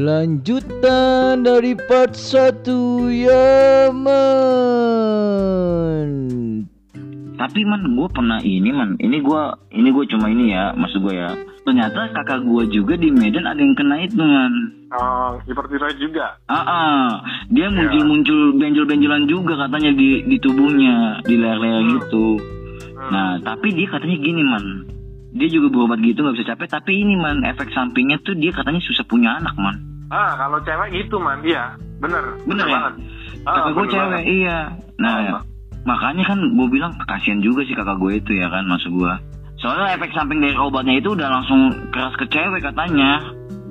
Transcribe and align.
Lanjutan 0.00 1.44
dari 1.44 1.76
part 1.76 2.16
1 2.16 2.64
ya 3.12 3.92
man 3.92 4.24
Tapi 7.36 7.60
man 7.68 7.84
gue 7.84 8.08
pernah 8.08 8.40
ini 8.40 8.72
man 8.72 8.96
Ini 8.96 9.20
gue 9.20 9.42
ini 9.76 9.92
gue 9.92 10.04
cuma 10.08 10.32
ini 10.32 10.56
ya 10.56 10.72
Maksud 10.72 11.04
gue 11.04 11.20
ya 11.20 11.36
Ternyata 11.68 12.16
kakak 12.16 12.48
gue 12.48 12.72
juga 12.72 12.96
di 12.96 13.12
Medan 13.12 13.44
ada 13.44 13.60
yang 13.60 13.76
kena 13.76 14.00
itu 14.00 14.24
man 14.24 14.72
Oh, 14.90 15.38
seperti 15.46 15.78
saya 15.78 15.94
juga. 16.02 16.34
Ah, 16.50 16.66
ah. 16.66 17.22
dia 17.46 17.70
muncul-muncul 17.70 18.58
benjol-benjolan 18.58 19.30
juga 19.30 19.54
katanya 19.54 19.94
di 19.94 20.26
di 20.26 20.34
tubuhnya, 20.42 21.22
di 21.22 21.38
leher-leher 21.38 21.94
gitu. 21.94 22.42
Hmm. 22.98 23.10
Nah, 23.14 23.38
tapi 23.38 23.70
dia 23.70 23.86
katanya 23.86 24.18
gini 24.18 24.42
man, 24.42 24.90
dia 25.30 25.46
juga 25.46 25.70
berobat 25.70 26.02
gitu 26.02 26.26
nggak 26.26 26.42
bisa 26.42 26.58
capek, 26.58 26.74
tapi 26.74 27.06
ini 27.06 27.14
man 27.14 27.46
efek 27.46 27.70
sampingnya 27.70 28.18
tuh 28.26 28.34
dia 28.34 28.50
katanya 28.50 28.82
susah 28.82 29.06
punya 29.06 29.38
anak 29.38 29.54
man. 29.54 29.89
Ah, 30.10 30.34
kalau 30.34 30.58
cewek 30.60 30.88
gitu 30.92 31.16
man, 31.16 31.38
iya, 31.40 31.74
bener. 32.02 32.22
Bener 32.42 32.66
ya? 32.66 32.74
banget. 32.74 32.94
Ah, 33.46 33.54
kakak 33.56 33.70
gue 33.70 33.78
bener 33.80 33.92
cewek, 33.94 34.10
banget. 34.10 34.24
iya. 34.26 34.58
Nah, 34.98 35.14
Ah, 35.16 35.42
makanya 35.82 36.24
kan 36.26 36.38
gue 36.42 36.66
bilang 36.68 36.92
kasihan 37.06 37.40
juga 37.40 37.62
sih 37.62 37.72
kakak 37.72 37.96
gue 37.96 38.12
itu 38.18 38.32
ya 38.34 38.50
kan, 38.50 38.66
maksud 38.66 38.90
gue. 38.90 39.12
Soalnya 39.56 39.94
efek 39.94 40.10
samping 40.10 40.40
dari 40.40 40.56
obatnya 40.56 40.98
itu 40.98 41.12
udah 41.12 41.28
langsung 41.30 41.60
keras 41.92 42.16
ke 42.16 42.26
cewek 42.26 42.60
katanya. 42.60 43.22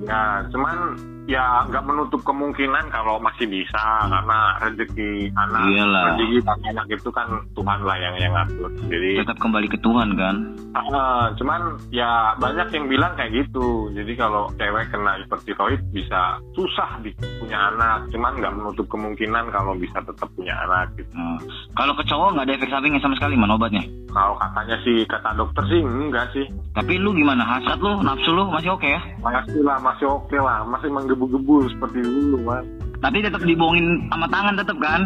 Ya, 0.08 0.42
cuman 0.48 0.96
ya 1.30 1.62
nggak 1.70 1.86
menutup 1.86 2.26
kemungkinan 2.26 2.90
kalau 2.90 3.22
masih 3.22 3.46
bisa 3.46 3.78
karena 4.10 4.58
rezeki 4.58 5.30
anak, 5.38 5.62
Iyalah. 5.70 6.04
rezeki 6.18 6.42
anak 6.74 6.88
itu 6.90 7.10
kan 7.14 7.28
Tuhan 7.54 7.80
lah 7.86 7.98
yang 8.02 8.16
yang 8.18 8.34
ngatur. 8.34 8.74
Jadi, 8.90 9.22
Tetap 9.22 9.38
kembali 9.38 9.68
ke 9.70 9.78
Tuhan 9.86 10.18
kan. 10.18 10.36
ah, 10.74 11.30
cuman 11.38 11.78
ya 11.94 12.34
banyak 12.42 12.74
yang 12.74 12.86
bilang 12.90 13.14
kayak 13.14 13.46
gitu. 13.46 13.94
Jadi 13.94 14.18
kalau 14.18 14.50
cewek 14.58 14.90
kena 14.90 15.22
hipertiroid 15.22 15.82
bisa 15.94 16.42
susah 16.58 16.98
di 17.06 17.14
punya 17.38 17.74
anak, 17.74 18.10
cuman 18.10 18.34
nggak 18.38 18.54
menutup 18.58 18.86
kemungkinan 18.90 19.54
kalau 19.54 19.78
bisa 19.78 20.02
tetap 20.02 20.30
punya 20.34 20.58
anak. 20.66 20.90
Gitu. 20.98 21.10
Nah, 21.14 21.38
kalau 21.78 21.94
ke 21.94 22.04
cowok 22.10 22.34
nggak 22.34 22.46
ada 22.50 22.56
efek 22.58 22.70
sampingnya 22.74 23.02
sama 23.06 23.14
sekali 23.18 23.38
man 23.38 23.54
obatnya. 23.54 23.86
Kalau 24.10 24.34
katanya 24.42 24.78
sih 24.82 25.06
kata 25.06 25.38
dokter 25.38 25.62
sih 25.70 25.82
enggak 25.86 26.26
sih. 26.34 26.46
Tapi 26.74 26.98
lu 26.98 27.14
gimana? 27.14 27.46
Hasrat 27.46 27.78
lu, 27.78 28.02
nafsu 28.02 28.34
lu 28.34 28.50
masih 28.50 28.74
oke 28.74 28.86
ya? 28.90 29.02
Masih 29.22 29.62
lah, 29.62 29.78
masih 29.78 30.10
oke 30.10 30.38
lah, 30.38 30.66
masih 30.66 30.90
menggebu-gebu 31.20 31.68
seperti 31.70 32.00
dulu, 32.00 32.38
man. 32.42 32.64
Tapi 33.00 33.18
tetap 33.20 33.44
dibohongin 33.44 34.08
sama 34.08 34.28
tangan 34.28 34.56
tetap 34.56 34.78
kan? 34.80 35.02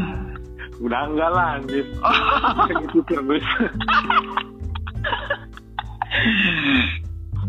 Udah 0.78 1.02
enggak 1.06 1.30
lah, 1.32 1.48
anjir. 1.58 1.86
Gitu 2.86 3.00
terus. 3.08 3.42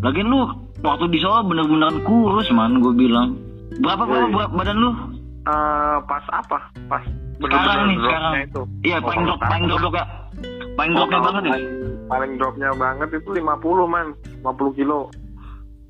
Lagian 0.00 0.28
lu 0.28 0.48
waktu 0.80 1.04
di 1.08 1.18
Solo 1.18 1.44
bener-beneran 1.44 2.00
kurus 2.02 2.48
man, 2.50 2.80
gue 2.80 2.92
bilang. 2.94 3.36
Berapa 3.76 4.04
berapa 4.04 4.26
Woi. 4.26 4.34
berat 4.34 4.50
badan 4.54 4.76
lu? 4.78 4.90
Eh, 5.44 5.96
pas 6.06 6.24
apa? 6.30 6.58
Pas 6.86 7.04
Sekarang 7.36 7.90
nih, 7.90 7.98
sekarang. 7.98 8.32
itu. 8.40 8.62
Iya, 8.82 8.96
Oh, 8.96 9.04
paling 9.04 9.22
drop, 9.26 9.40
paling 9.42 9.64
drop 9.66 9.92
ya. 9.92 10.04
Paling 10.74 10.92
Oh, 10.92 10.96
dropnya 10.96 11.12
kalau 11.12 11.26
banget 11.26 11.42
ya. 11.42 11.50
paling, 11.50 11.68
paling 12.06 12.32
dropnya 12.36 12.70
banget 12.74 13.08
itu 13.12 13.30
50 13.34 13.42
man, 13.84 14.06
50 14.40 14.72
kilo. 14.72 15.00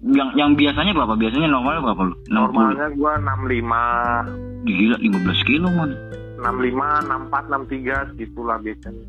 Yang 0.04 0.28
yang 0.36 0.50
biasanya 0.52 0.92
berapa? 0.92 1.14
Biasanya 1.16 1.48
normalnya 1.48 1.80
berapa 1.80 2.02
lu? 2.04 2.14
60. 2.28 2.28
Normalnya 2.28 2.86
gua 2.92 3.12
65, 3.16 4.68
Gila 4.68 4.96
15 5.00 5.48
kilo 5.48 5.68
man. 5.72 5.90
65, 6.36 7.08
64, 7.08 7.44
63 7.48 8.08
segitulah 8.12 8.56
biasanya. 8.60 9.04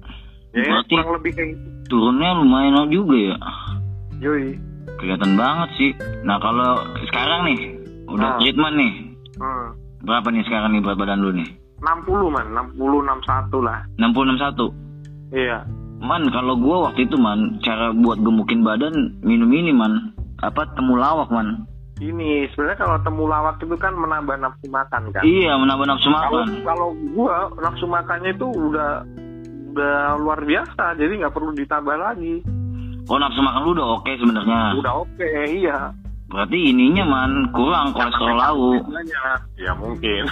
Ya, 0.55 0.63
Berarti- 0.71 0.95
kurang 0.95 1.11
lebih 1.19 1.31
kayak 1.35 1.49
gitu. 1.51 1.67
Turunnya 1.85 2.31
lumayan 2.39 2.87
juga 2.87 3.15
ya. 3.19 3.35
Yoi. 4.23 4.55
Kelihatan 4.95 5.35
banget 5.35 5.69
sih. 5.75 5.91
Nah 6.23 6.39
kalau 6.39 6.79
sekarang 7.03 7.51
nih, 7.51 7.59
udah 8.07 8.29
Nah. 8.31 8.37
treatment 8.39 8.75
nih. 8.79 8.93
Hmm. 9.35 9.67
Berapa 9.99 10.31
nih 10.31 10.47
sekarang 10.47 10.71
nih 10.71 10.81
berat 10.81 10.95
badan 10.95 11.19
lu 11.19 11.35
nih? 11.35 11.49
60 11.83 12.31
man, 12.31 12.47
60, 12.55 13.03
61 13.03 13.59
lah. 13.59 13.83
60 13.99 14.23
61. 14.31 14.71
Iya. 15.35 15.67
Man, 15.99 16.23
kalau 16.31 16.55
gua 16.55 16.87
waktu 16.87 17.03
itu 17.03 17.19
man, 17.19 17.59
cara 17.59 17.91
buat 17.91 18.19
gemukin 18.19 18.63
badan 18.63 18.93
minum 19.19 19.51
ini 19.51 19.75
man, 19.75 20.14
apa 20.41 20.61
temulawak 20.75 21.29
man. 21.29 21.63
Ini 21.95 22.51
sebenarnya 22.51 22.75
kalau 22.75 22.97
temulawak 23.01 23.55
itu 23.57 23.71
kan 23.79 23.95
menambah 23.95 24.35
nafsu 24.35 24.67
makan 24.67 25.15
kan. 25.15 25.23
Iya, 25.23 25.55
menambah 25.55 25.87
nafsu 25.87 26.11
Kalau 26.11 26.19
makan. 26.43 26.47
kalau 26.67 26.87
gua 27.15 27.35
nafsu 27.55 27.85
makannya 27.87 28.35
itu 28.35 28.47
udah 28.51 28.91
udah 29.71 29.95
luar 30.19 30.43
biasa, 30.43 30.95
jadi 30.95 31.23
nggak 31.23 31.31
perlu 31.31 31.55
ditambah 31.55 31.95
lagi. 31.95 32.43
Oh, 33.07 33.15
nafsu 33.15 33.39
makan 33.39 33.61
lu 33.63 33.71
udah 33.73 33.87
oke 33.95 34.11
sebenarnya. 34.11 34.75
Udah 34.75 34.93
oke, 35.07 35.29
iya. 35.47 35.93
Berarti 36.25 36.57
ininya 36.73 37.05
man 37.05 37.31
kurang 37.53 37.93
kolesterol 37.93 38.33
lau. 38.33 38.75
Banyak. 38.81 39.39
Ya 39.55 39.71
mungkin. 39.77 40.23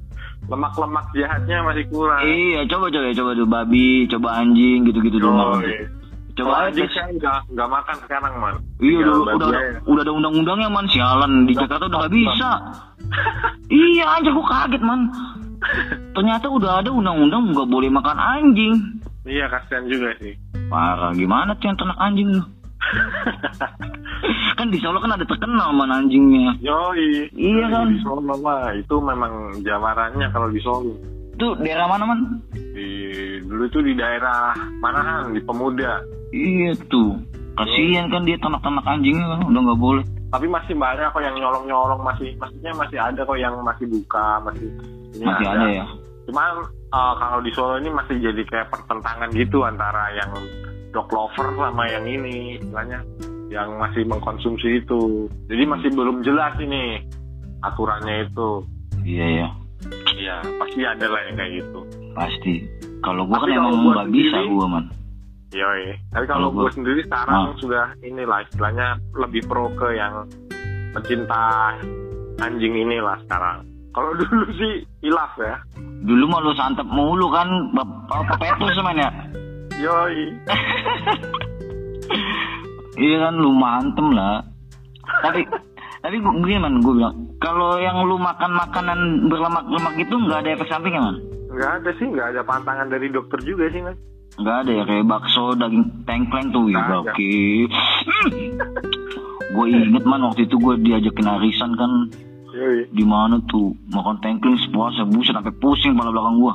Lemak-lemak 0.50 1.06
jahatnya 1.14 1.62
masih 1.62 1.86
kurang. 1.86 2.18
Iya, 2.26 2.66
coba 2.66 2.90
coba 2.90 3.14
coba 3.14 3.30
tuh 3.38 3.46
babi, 3.46 4.10
coba 4.10 4.42
anjing 4.42 4.82
gitu-gitu 4.90 5.22
dulu 5.22 5.30
makan. 5.30 5.60
tuh. 5.62 6.01
Coba 6.32 6.72
aja. 6.72 6.80
saya 6.88 7.12
nggak 7.12 7.38
nggak 7.52 7.68
makan 7.68 7.96
sekarang 8.08 8.34
man. 8.40 8.54
Iya, 8.80 9.04
udah, 9.04 9.36
udah, 9.36 9.48
aja. 9.52 9.60
udah 9.84 10.02
ada 10.02 10.12
undang-undangnya 10.16 10.68
man, 10.72 10.86
sialan 10.88 11.44
di 11.44 11.52
Jakarta 11.52 11.92
udah 11.92 12.08
gak 12.08 12.14
bisa. 12.16 12.50
iya, 13.68 14.04
anjir 14.16 14.32
gua 14.32 14.48
kaget 14.48 14.80
man. 14.80 15.12
Ternyata 16.16 16.46
udah 16.48 16.80
ada 16.80 16.90
undang-undang 16.90 17.52
nggak 17.52 17.68
boleh 17.68 17.90
makan 17.92 18.18
anjing. 18.18 18.74
Iya 19.22 19.46
kasihan 19.52 19.84
juga 19.86 20.16
sih. 20.18 20.34
Parah, 20.66 21.14
gimana 21.14 21.54
tuh 21.60 21.70
yang 21.70 21.78
ternak 21.78 22.00
anjing 22.00 22.28
lu? 22.32 22.42
kan 24.58 24.68
di 24.68 24.78
Solo 24.82 24.98
kan 24.98 25.14
ada 25.14 25.22
terkenal 25.22 25.70
man 25.70 25.92
anjingnya. 25.94 26.58
Yoi. 26.58 27.30
Iya 27.30 27.66
kan? 27.70 27.94
Di 27.94 28.00
Solo 28.02 28.34
lah, 28.42 28.74
itu 28.74 28.96
memang 28.98 29.62
jamarannya 29.62 30.26
kalau 30.34 30.48
di 30.50 30.60
Solo. 30.64 30.96
Itu 31.36 31.54
daerah 31.62 31.86
mana 31.86 32.04
man? 32.08 32.20
Di 32.52 32.88
dulu 33.46 33.62
itu 33.70 33.78
di 33.84 33.94
daerah 33.94 34.54
Manahan, 34.82 35.30
di 35.30 35.40
Pemuda. 35.42 36.21
Iya 36.32 36.72
tuh. 36.88 37.20
Kasihan 37.52 38.08
kan 38.08 38.24
dia 38.24 38.40
ternak-ternak 38.40 38.86
anjingnya 38.88 39.28
kan 39.28 39.40
udah 39.44 39.60
nggak 39.60 39.80
boleh. 39.80 40.04
Tapi 40.32 40.48
masih 40.48 40.72
banyak 40.72 41.12
kok 41.12 41.20
yang 41.20 41.36
nyolong-nyolong 41.36 42.00
masih, 42.00 42.32
maksudnya 42.40 42.72
masih 42.72 42.96
ada 42.96 43.20
kok 43.20 43.36
yang 43.36 43.52
masih 43.60 43.84
buka, 43.84 44.40
masih 44.40 44.68
ini 45.12 45.24
Masih 45.28 45.44
ada 45.44 45.66
ya. 45.68 45.84
Cuman 46.24 46.64
eh, 46.72 47.14
kalau 47.20 47.38
di 47.44 47.50
Solo 47.52 47.76
ini 47.76 47.92
masih 47.92 48.16
jadi 48.16 48.42
kayak 48.48 48.72
pertentangan 48.72 49.28
gitu 49.36 49.60
antara 49.60 50.08
yang 50.16 50.32
dog 50.96 51.12
lover 51.12 51.52
sama 51.52 51.84
yang 51.92 52.08
ini, 52.08 52.56
istilahnya 52.56 53.04
yang 53.52 53.76
masih 53.76 54.08
mengkonsumsi 54.08 54.80
itu. 54.80 55.28
Jadi 55.52 55.62
masih 55.68 55.92
belum 55.92 56.24
jelas 56.24 56.56
ini 56.56 57.04
aturannya 57.60 58.24
itu. 58.24 58.64
Iya 59.04 59.26
ya, 59.28 59.48
Iya, 60.14 60.36
pasti 60.56 60.80
ada 60.80 61.06
lah 61.10 61.20
yang 61.28 61.36
kayak 61.36 61.52
gitu. 61.60 61.80
pasti. 62.12 62.54
Kalau 63.02 63.26
gua 63.26 63.36
kan 63.36 63.50
Tapi 63.50 63.58
kalau 63.58 63.68
emang 63.68 63.84
nggak 63.92 64.08
bisa 64.14 64.36
sendiri- 64.40 64.52
gua 64.54 64.66
man. 64.70 64.84
Yoi. 65.52 65.92
Tapi 66.08 66.24
kalau 66.24 66.48
gua- 66.48 66.66
gue 66.66 66.72
sendiri 66.74 67.00
sekarang 67.02 67.52
Ah. 67.52 67.56
sudah 67.56 67.84
inilah 68.00 68.40
istilahnya 68.42 68.86
lebih 69.14 69.44
pro 69.44 69.68
ke 69.72 69.92
yang 69.92 70.24
pecinta 70.90 71.76
anjing 72.38 72.72
inilah 72.74 73.20
sekarang. 73.22 73.64
Kalau 73.92 74.10
dulu 74.18 74.44
sih 74.52 74.72
hilaf 75.00 75.36
ya. 75.36 75.60
Dulu 76.02 76.24
mah 76.26 76.40
lu 76.40 76.52
santap 76.52 76.88
mulu 76.88 77.28
kan, 77.28 77.46
bapak 77.70 78.08
petus 78.34 78.80
man 78.80 78.96
ya. 78.96 79.10
Yoi. 79.78 80.24
Iya 82.94 83.16
kan 83.18 83.34
lu 83.34 83.50
mantem 83.50 84.12
lah. 84.12 84.44
Tapi 85.22 85.48
tapi 85.98 86.16
begini 86.18 86.60
man, 86.60 86.76
gue 86.78 86.92
bilang 86.92 87.14
kalau 87.38 87.80
yang 87.80 88.04
lu 88.04 88.14
makan 88.14 88.52
makanan 88.52 88.98
berlemak-lemak 89.26 89.94
itu 89.96 90.12
nggak 90.12 90.44
ada 90.44 90.50
efek 90.52 90.68
sampingnya 90.68 91.00
man. 91.00 91.16
Nggak 91.48 91.72
ada 91.72 91.90
sih, 91.94 92.06
nggak 92.06 92.28
ada 92.30 92.40
pantangan 92.42 92.88
dari 92.88 93.08
dokter 93.08 93.40
juga 93.40 93.64
sih 93.70 93.80
mas. 93.80 93.96
Nggak 94.40 94.56
ada 94.64 94.70
ya 94.72 94.82
kayak 94.88 95.04
bakso 95.04 95.52
daging 95.54 95.84
tengkleng 96.08 96.48
tuh 96.52 96.64
Nggak 96.72 96.86
ada. 96.88 96.96
gokil. 97.04 97.68
gue 99.52 99.66
inget 99.68 100.04
man 100.08 100.24
waktu 100.24 100.48
itu 100.48 100.56
gue 100.56 100.74
diajakin 100.80 101.28
arisan 101.28 101.76
kan 101.76 101.92
di 102.92 103.04
mana 103.04 103.36
tuh 103.48 103.76
makan 103.92 104.16
tengkleng 104.24 104.56
sepuasnya 104.64 105.08
buset 105.08 105.36
sampai 105.36 105.52
pusing 105.60 105.92
kepala 105.92 106.12
belakang 106.12 106.36
gue. 106.40 106.54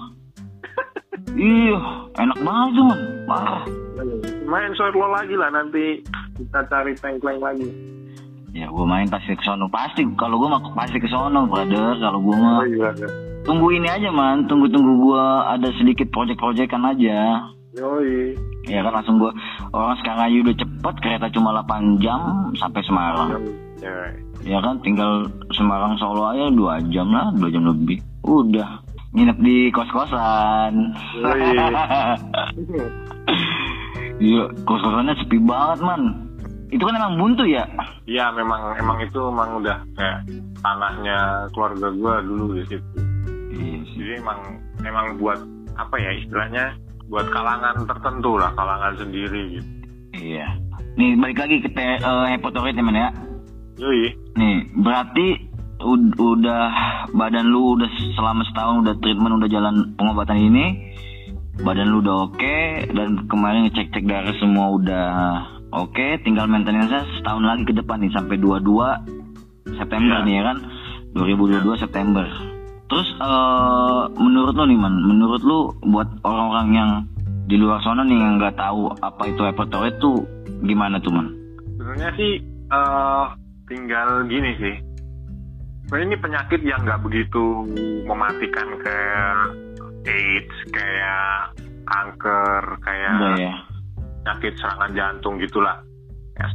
iya, 1.50 1.78
enak 2.18 2.38
banget 2.42 2.70
tuh 2.74 2.86
man, 2.86 3.00
parah. 3.30 3.64
Main 4.48 4.72
solo 4.78 5.10
lagi 5.10 5.36
lah 5.38 5.50
nanti 5.54 6.02
kita 6.38 6.60
cari 6.70 6.94
tengkleng 6.98 7.42
lagi. 7.42 7.70
Ya 8.58 8.66
gue 8.74 8.86
main 8.90 9.06
pasti 9.06 9.38
ke 9.38 9.44
sono 9.46 9.70
pasti 9.70 10.02
kalau 10.18 10.42
gue 10.42 10.50
mah 10.50 10.62
pasti 10.74 10.98
ke 10.98 11.06
sono 11.06 11.46
brother 11.46 11.94
kalau 12.02 12.18
gue 12.26 12.34
mah 12.34 12.66
tunggu 13.46 13.70
ini 13.70 13.86
aja 13.86 14.10
man 14.10 14.50
tunggu 14.50 14.66
tunggu 14.66 14.98
gue 14.98 15.26
ada 15.46 15.70
sedikit 15.78 16.10
project-projectan 16.10 16.82
aja 16.82 17.46
Yoi. 17.78 18.34
ya 18.66 18.82
kan 18.82 18.90
langsung 18.90 19.22
gue 19.22 19.30
orang 19.70 19.94
sekarang 20.02 20.22
aja 20.26 20.38
udah 20.50 20.56
cepet 20.58 20.96
kereta 21.06 21.30
cuma 21.30 21.54
8 21.62 22.02
jam 22.02 22.50
sampai 22.58 22.82
Semarang. 22.84 23.30
Yoi. 23.78 24.12
ya 24.42 24.58
kan 24.60 24.82
tinggal 24.82 25.30
Semarang 25.54 25.94
Solo 26.02 26.26
aja 26.26 26.50
dua 26.50 26.82
jam 26.90 27.14
lah 27.14 27.30
dua 27.38 27.54
jam 27.54 27.70
lebih. 27.70 28.02
Udah 28.26 28.82
nginep 29.14 29.38
di 29.42 29.58
kos-kosan. 29.72 30.74
Iya 34.18 34.50
kos-kosannya 34.66 35.14
sepi 35.22 35.38
banget 35.46 35.78
man. 35.86 36.26
Itu 36.74 36.90
kan 36.90 36.98
emang 36.98 37.22
buntu 37.22 37.46
ya? 37.46 37.70
Iya 38.10 38.34
memang 38.34 38.74
emang 38.82 38.98
itu 39.06 39.30
emang 39.30 39.62
udah 39.62 39.78
kayak 39.94 40.26
tanahnya 40.66 41.46
keluarga 41.54 41.94
gua 41.94 42.18
dulu 42.26 42.58
di 42.58 42.66
situ. 42.66 42.98
iya 43.54 43.78
sih. 43.86 44.02
Jadi 44.02 44.14
emang 44.18 44.40
emang 44.82 45.22
buat 45.22 45.38
apa 45.78 46.02
ya 46.02 46.18
istilahnya 46.18 46.74
buat 47.08 47.28
kalangan 47.32 47.88
tertentu 47.88 48.36
lah 48.36 48.52
kalangan 48.54 48.94
sendiri 49.00 49.42
gitu. 49.56 49.70
iya 50.18 50.48
nih 50.98 51.16
balik 51.16 51.40
lagi 51.40 51.62
ke 51.62 51.70
te- 51.72 52.02
eh, 52.02 52.26
hepatorit 52.36 52.74
ya 52.74 52.84
ya 52.84 53.10
Yoi. 53.78 54.10
nih 54.36 54.58
berarti 54.76 55.28
ud- 55.80 56.18
udah 56.18 56.64
badan 57.14 57.48
lu 57.48 57.78
udah 57.78 57.86
selama 58.14 58.42
setahun 58.44 58.82
udah 58.84 58.96
treatment 59.00 59.38
udah 59.38 59.50
jalan 59.50 59.76
pengobatan 59.94 60.40
ini 60.42 60.66
badan 61.58 61.90
lu 61.90 62.02
udah 62.02 62.28
oke 62.28 62.58
dan 62.92 63.26
kemarin 63.26 63.66
ngecek 63.66 63.94
cek 63.94 64.06
darah 64.06 64.34
semua 64.38 64.74
udah 64.74 65.08
oke 65.72 66.08
tinggal 66.22 66.50
maintenance 66.50 66.92
setahun 67.18 67.44
lagi 67.46 67.64
ke 67.64 67.74
depan 67.74 68.02
nih 68.02 68.12
sampai 68.12 68.36
22 68.36 68.66
September 69.78 70.18
Iya. 70.20 70.26
nih 70.26 70.34
ya 70.34 70.44
kan 70.44 70.58
2022 71.14 71.78
September 71.78 72.26
terus 72.88 73.08
eh 73.20 74.04
menurut 74.16 74.56
lu 74.56 74.64
nih 74.68 74.80
man 74.80 74.96
menurut 75.04 75.42
lu 75.44 75.60
buat 75.92 76.08
orang-orang 76.24 76.70
yang 76.72 76.92
di 77.48 77.56
luar 77.56 77.80
sana 77.80 78.04
nih 78.04 78.20
yang 78.20 78.40
nggak 78.40 78.60
tahu 78.60 78.92
apa 79.00 79.24
itu 79.32 79.42
hepatorit 79.48 79.96
tuh 80.04 80.24
gimana 80.64 81.00
tuh 81.00 81.16
man? 81.16 81.32
Sebenarnya 81.80 82.12
sih 82.20 82.32
eh 82.44 83.26
tinggal 83.68 84.28
gini 84.28 84.52
sih. 84.60 84.76
Sebenarnya 85.88 86.08
ini 86.12 86.18
penyakit 86.20 86.62
yang 86.68 86.84
nggak 86.84 87.04
begitu 87.08 87.44
mematikan 88.04 88.68
kayak 88.84 89.36
AIDS, 90.08 90.56
kayak 90.72 91.56
kanker, 91.88 92.64
kayak 92.84 93.16
ya. 93.40 93.54
penyakit 94.24 94.54
serangan 94.60 94.92
jantung 94.92 95.40
gitulah, 95.40 95.80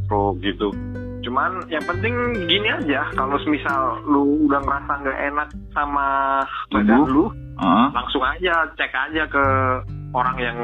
stroke 0.02 0.38
gitu. 0.42 0.70
Cuman 1.22 1.70
yang 1.70 1.84
penting 1.86 2.12
gini 2.50 2.68
aja, 2.68 3.06
kalau 3.14 3.38
misal 3.46 4.02
lu 4.02 4.46
udah 4.50 4.58
ngerasa 4.58 4.92
nggak 5.06 5.18
enak 5.30 5.48
sama 5.70 6.06
badan 6.74 7.06
lu, 7.06 7.30
Heeh. 7.30 7.86
langsung 7.94 8.22
aja 8.26 8.66
cek 8.74 8.90
aja 8.90 9.22
ke 9.30 9.44
orang 10.12 10.36
yang 10.38 10.58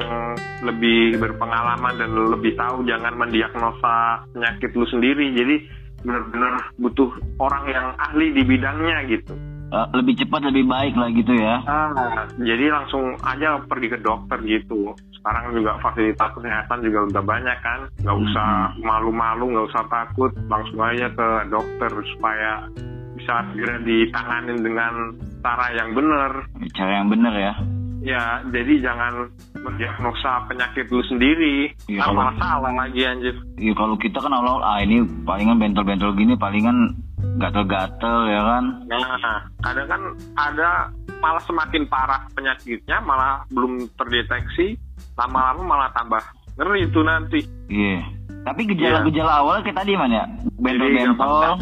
lebih 0.61 1.17
berpengalaman 1.17 1.97
dan 1.97 2.11
lebih 2.13 2.53
tahu 2.59 2.85
jangan 2.85 3.17
mendiagnosa 3.17 4.29
penyakit 4.37 4.71
lu 4.77 4.85
sendiri 4.93 5.33
jadi 5.33 5.57
benar-benar 6.05 6.75
butuh 6.79 7.11
orang 7.43 7.65
yang 7.67 7.87
ahli 7.99 8.31
di 8.31 8.43
bidangnya 8.45 9.09
gitu 9.09 9.35
Eh, 9.69 9.87
lebih 10.01 10.17
cepat 10.17 10.49
lebih 10.49 10.65
baik 10.65 10.97
lah 10.97 11.13
gitu 11.13 11.33
ya. 11.37 11.61
Ah, 11.69 12.25
jadi 12.41 12.73
langsung 12.73 13.13
aja 13.21 13.61
pergi 13.69 13.93
ke 13.93 13.99
dokter 14.01 14.41
gitu. 14.41 14.97
Sekarang 15.21 15.53
juga 15.53 15.77
fasilitas 15.85 16.33
kesehatan 16.33 16.81
juga 16.81 17.05
udah 17.05 17.23
banyak 17.23 17.59
kan. 17.61 17.81
Nggak 18.01 18.17
usah 18.17 18.73
malu-malu 18.81 19.53
nggak 19.53 19.69
usah 19.69 19.85
takut. 19.93 20.33
Langsung 20.49 20.81
aja 20.81 21.13
ke 21.13 21.29
dokter 21.53 21.91
supaya 22.17 22.65
bisa 23.13 23.45
segera 23.53 23.77
ditanganin 23.85 24.59
dengan 24.65 25.13
cara 25.45 25.67
yang 25.77 25.93
benar. 25.93 26.33
Cara 26.73 26.93
yang 27.05 27.13
bener 27.13 27.35
ya. 27.37 27.55
Ya, 27.99 28.25
jadi 28.49 28.79
jangan 28.81 29.27
mendiagnosa 29.59 30.49
penyakit 30.49 30.89
lu 30.89 31.05
sendiri. 31.05 31.77
Ntar 31.93 32.09
kalau- 32.09 32.17
malah 32.17 32.35
salah 32.41 32.73
lagi 32.73 33.05
anjir. 33.05 33.37
Iya 33.61 33.75
kalau 33.77 34.01
kita 34.01 34.17
kan 34.17 34.33
awal 34.33 34.65
ah 34.65 34.81
ini 34.81 35.05
palingan 35.29 35.61
bentol-bentol 35.61 36.17
gini 36.17 36.39
palingan 36.41 36.95
gatel-gatel 37.39 38.19
ya 38.31 38.41
kan? 38.43 38.65
Nah, 38.89 39.39
kadang 39.63 39.87
kan 39.91 40.03
ada 40.39 40.71
malah 41.19 41.43
semakin 41.45 41.87
parah 41.91 42.27
penyakitnya, 42.35 43.03
malah 43.03 43.43
belum 43.51 43.91
terdeteksi, 43.99 44.79
lama-lama 45.19 45.63
malah 45.63 45.91
tambah 45.95 46.23
ngeri 46.59 46.87
itu 46.87 47.01
nanti. 47.03 47.41
iya. 47.71 48.03
Tapi 48.39 48.65
gejala-gejala 48.65 49.45
awal 49.45 49.61
kayak 49.61 49.77
tadi 49.77 49.93
man 49.93 50.09
ya? 50.09 50.25
Bentol-bentol 50.57 51.59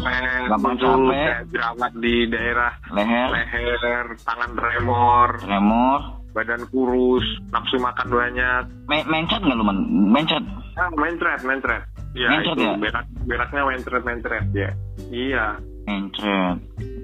gampang 0.47 0.77
capek, 0.79 1.51
jerawat 1.51 1.91
di 1.99 2.15
daerah 2.31 2.71
leher. 2.95 3.27
leher, 3.33 4.05
tangan 4.23 4.55
tremor, 4.55 5.35
tremor 5.41 5.99
badan 6.37 6.69
kurus, 6.69 7.25
nafsu 7.49 7.81
makan 7.81 8.13
banyak. 8.13 8.63
Me- 8.85 9.09
mencet 9.09 9.41
nggak 9.41 9.57
lu 9.57 9.65
man 9.65 9.77
mencet. 9.89 10.43
Ah, 10.77 10.93
mencret, 10.93 11.41
mencret. 11.41 11.81
Iya, 12.17 12.29
Mencret 12.33 12.57
itu 12.57 12.65
ya? 12.65 12.73
berak, 12.81 13.05
beraknya 13.29 13.61
mencret, 13.61 14.03
mencret 14.03 14.45
ya. 14.51 14.69
Iya. 15.13 15.45
mencet 15.85 16.55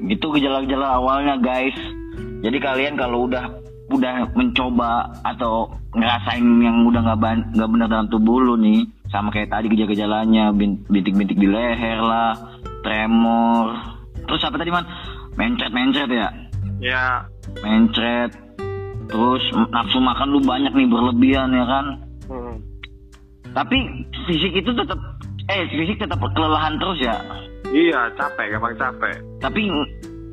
gitu 0.04 0.26
gejala-gejala 0.36 1.00
awalnya 1.00 1.40
guys 1.40 1.78
jadi 2.44 2.58
kalian 2.60 3.00
kalau 3.00 3.32
udah 3.32 3.48
udah 3.88 4.28
mencoba 4.34 5.08
atau 5.24 5.72
ngerasain 5.94 6.44
yang 6.60 6.84
udah 6.84 7.00
nggak 7.00 7.54
nggak 7.54 7.70
benar 7.72 7.88
dalam 7.88 8.08
tubuh 8.10 8.42
lu 8.42 8.60
nih 8.60 8.84
sama 9.08 9.30
kayak 9.30 9.54
tadi 9.54 9.72
gejala-gejalanya 9.72 10.52
bin- 10.52 10.84
bintik-bintik 10.90 11.38
di 11.38 11.48
leher 11.48 12.02
lah 12.02 12.34
tremor 12.84 13.72
terus 14.28 14.44
apa 14.44 14.60
tadi 14.60 14.74
man 14.74 14.84
mencret-mencret 15.38 16.10
ya 16.10 16.28
Ya, 16.84 17.24
mencret 17.64 18.36
terus 19.08 19.44
nafsu 19.72 20.04
makan 20.04 20.36
lu 20.36 20.44
banyak 20.44 20.76
nih 20.76 20.88
berlebihan 20.92 21.56
ya 21.56 21.64
kan. 21.64 21.86
Tapi 23.54 23.78
fisik 24.26 24.54
itu 24.54 24.72
tetap 24.74 25.00
eh 25.50 25.64
fisik 25.70 25.98
tetap 26.02 26.20
kelelahan 26.34 26.76
terus 26.82 27.00
ya 27.02 27.16
iya 27.74 28.10
capek, 28.18 28.58
gampang 28.58 28.76
capek. 28.78 29.16
tapi 29.42 29.70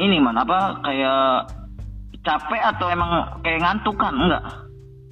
ini 0.00 0.17
man 0.20 0.37
apa 0.40 0.81
kayak 0.84 1.49
capek 2.25 2.61
atau 2.76 2.87
emang 2.93 3.40
kayak 3.44 3.61
ngantuk 3.64 3.96
kan 3.96 4.12
enggak 4.17 4.44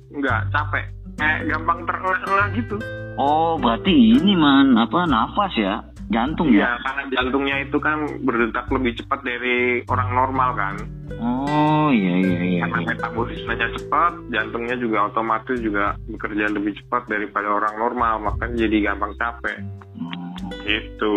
Enggak, 0.08 0.40
capek. 0.48 0.84
Kayak 1.20 1.52
gampang 1.52 1.84
terengah-engah 1.84 2.48
gitu. 2.56 2.76
oh 3.20 3.60
berarti 3.60 3.92
ini 4.16 4.32
man 4.38 4.78
apa 4.78 5.04
nafas 5.04 5.52
ya 5.58 5.84
jantung 6.08 6.48
Iya, 6.48 6.64
ya 6.64 6.70
karena 6.80 7.02
jantungnya 7.12 7.56
itu 7.60 7.76
kan 7.76 7.98
berdetak 8.22 8.66
lebih 8.68 8.96
cepat 8.96 9.20
dari 9.22 9.56
orang 9.86 10.10
normal 10.10 10.50
kan. 10.54 10.74
oh 11.18 11.88
iya 11.90 12.14
iya 12.16 12.40
iya, 12.40 12.60
Karena 12.64 12.80
iya. 12.80 12.88
metabolismenya 12.94 13.68
cepat, 13.76 14.12
jantungnya 14.28 14.76
juga 14.76 14.98
otomatis 15.06 15.58
juga 15.58 15.96
bekerja 16.06 16.48
lebih 16.48 16.72
cepat 16.78 17.08
daripada 17.08 17.48
orang 17.50 17.74
normal, 17.76 18.14
makanya 18.22 18.64
jadi 18.64 18.92
gampang 18.92 19.12
capek. 19.16 19.56
Hmm. 19.94 20.32
Gitu. 20.62 21.14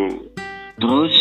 terus 0.75 1.13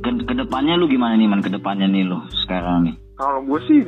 ke 0.00 0.10
ke 0.24 0.34
depannya 0.34 0.74
lu 0.74 0.88
gimana 0.88 1.12
nih 1.14 1.28
man 1.28 1.44
ke 1.44 1.52
depannya 1.52 1.84
nih 1.84 2.00
lu 2.02 2.16
sekarang 2.42 2.88
nih 2.88 2.94
Kalau 3.12 3.44
gue 3.44 3.60
sih 3.68 3.78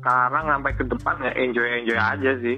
sekarang 0.00 0.48
sampai 0.48 0.72
ke 0.72 0.84
depan 0.88 1.20
ya 1.20 1.30
enjoy 1.36 1.68
enjoy 1.76 1.98
aja 2.00 2.32
sih. 2.40 2.56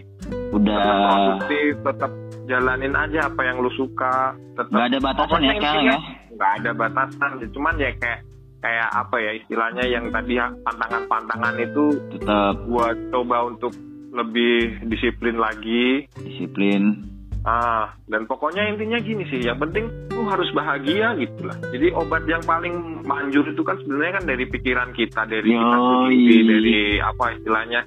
udah 0.55 0.76
Tetap 0.78 0.96
produktif, 1.02 1.73
tetap 1.82 2.11
jalanin 2.46 2.95
aja 2.95 3.26
apa 3.26 3.40
yang 3.42 3.59
lu 3.59 3.68
suka. 3.75 4.38
Tetap 4.54 4.71
nggak 4.71 4.87
ada 4.87 4.99
batasan 5.02 5.40
ya 5.42 5.52
sekarang 5.59 5.85
ya 5.85 5.99
nggak 6.36 6.52
ada 6.62 6.70
batasan. 6.74 7.40
Cuman 7.52 7.76
ya 7.76 7.92
kayak 7.96 8.20
kayak 8.62 8.88
apa 8.94 9.16
ya 9.18 9.30
istilahnya 9.42 9.84
yang 9.90 10.06
tadi 10.14 10.38
pantangan-pantangan 10.38 11.54
itu 11.58 11.84
tetap. 12.14 12.54
buat 12.70 12.96
coba 13.10 13.50
untuk 13.50 13.74
lebih 14.12 14.86
disiplin 14.86 15.36
lagi. 15.40 16.06
Disiplin. 16.22 17.10
Ah 17.42 17.90
dan 18.06 18.22
pokoknya 18.30 18.70
intinya 18.70 19.02
gini 19.02 19.26
sih 19.26 19.42
yang 19.42 19.58
penting 19.58 19.90
lu 20.14 20.22
harus 20.30 20.46
bahagia 20.54 21.18
gitu 21.18 21.42
lah. 21.42 21.58
Jadi 21.74 21.90
obat 21.90 22.22
yang 22.30 22.38
paling 22.46 23.02
manjur 23.02 23.42
itu 23.50 23.66
kan 23.66 23.74
sebenarnya 23.82 24.22
kan 24.22 24.24
dari 24.30 24.44
pikiran 24.46 24.94
kita 24.94 25.26
dari 25.26 25.50
kita 25.50 25.76
Yoi. 25.76 26.06
sendiri 26.06 26.38
dari 26.46 26.78
apa 27.02 27.24
istilahnya 27.34 27.80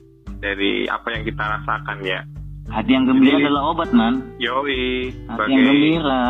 dari 0.43 0.83
apa 0.91 1.07
yang 1.15 1.23
kita 1.23 1.43
rasakan 1.47 1.97
ya. 2.03 2.19
Hati 2.67 2.91
yang 2.91 3.07
gembira 3.07 3.39
Jadi- 3.39 3.45
adalah 3.47 3.63
obat 3.71 3.89
man. 3.95 4.13
Yoi 4.43 5.13
hati 5.31 5.51
yang 5.55 5.65
gembira. 5.71 6.23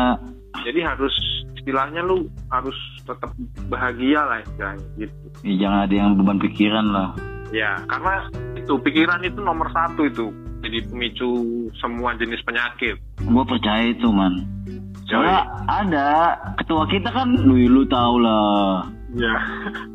Jadi 0.62 0.80
harus 0.86 1.14
istilahnya 1.66 1.98
lu 2.06 2.30
harus 2.46 2.78
tetap 3.02 3.34
bahagia 3.66 4.22
lah 4.22 4.38
istilahnya 4.38 4.86
gitu. 5.02 5.26
Ya, 5.42 5.54
jangan 5.66 5.78
ada 5.82 5.94
yang 5.98 6.10
beban 6.14 6.38
pikiran 6.38 6.86
lah. 6.94 7.10
Ya, 7.50 7.74
karena 7.90 8.30
itu 8.54 8.78
pikiran 8.78 9.26
itu 9.26 9.42
nomor 9.42 9.66
satu 9.74 10.06
itu. 10.06 10.30
Jadi 10.62 10.86
pemicu 10.86 11.30
semua 11.82 12.14
jenis 12.14 12.38
penyakit. 12.46 13.02
gue 13.18 13.44
percaya 13.50 13.90
itu 13.90 14.06
man. 14.14 14.46
Soalnya 15.10 15.42
ada 15.66 16.38
ketua 16.54 16.86
kita 16.86 17.10
kan 17.10 17.34
lu 17.34 17.58
lu 17.66 17.82
tau 17.90 18.14
lah. 18.22 18.86
Ya. 19.18 19.34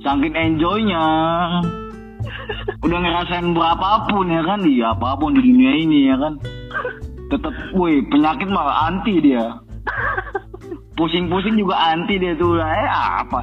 saking 0.04 0.36
enjoynya. 0.36 1.08
Udah 2.84 3.00
ngerasain 3.00 3.56
berapapun 3.56 4.28
ya 4.28 4.44
kan? 4.44 4.60
Iya 4.68 4.92
apa 4.92 5.16
pun 5.16 5.40
di 5.40 5.42
dunia 5.44 5.72
ini 5.80 6.12
ya 6.12 6.20
kan? 6.20 6.36
Tetap 7.32 7.56
woi 7.72 8.04
penyakit 8.12 8.52
malah 8.52 8.92
anti 8.92 9.24
dia 9.24 9.56
pusing-pusing 11.02 11.58
juga 11.58 11.74
anti 11.74 12.22
dia 12.22 12.38
tuh 12.38 12.54
lah 12.54 12.70
eh 12.70 12.90
apa 13.26 13.40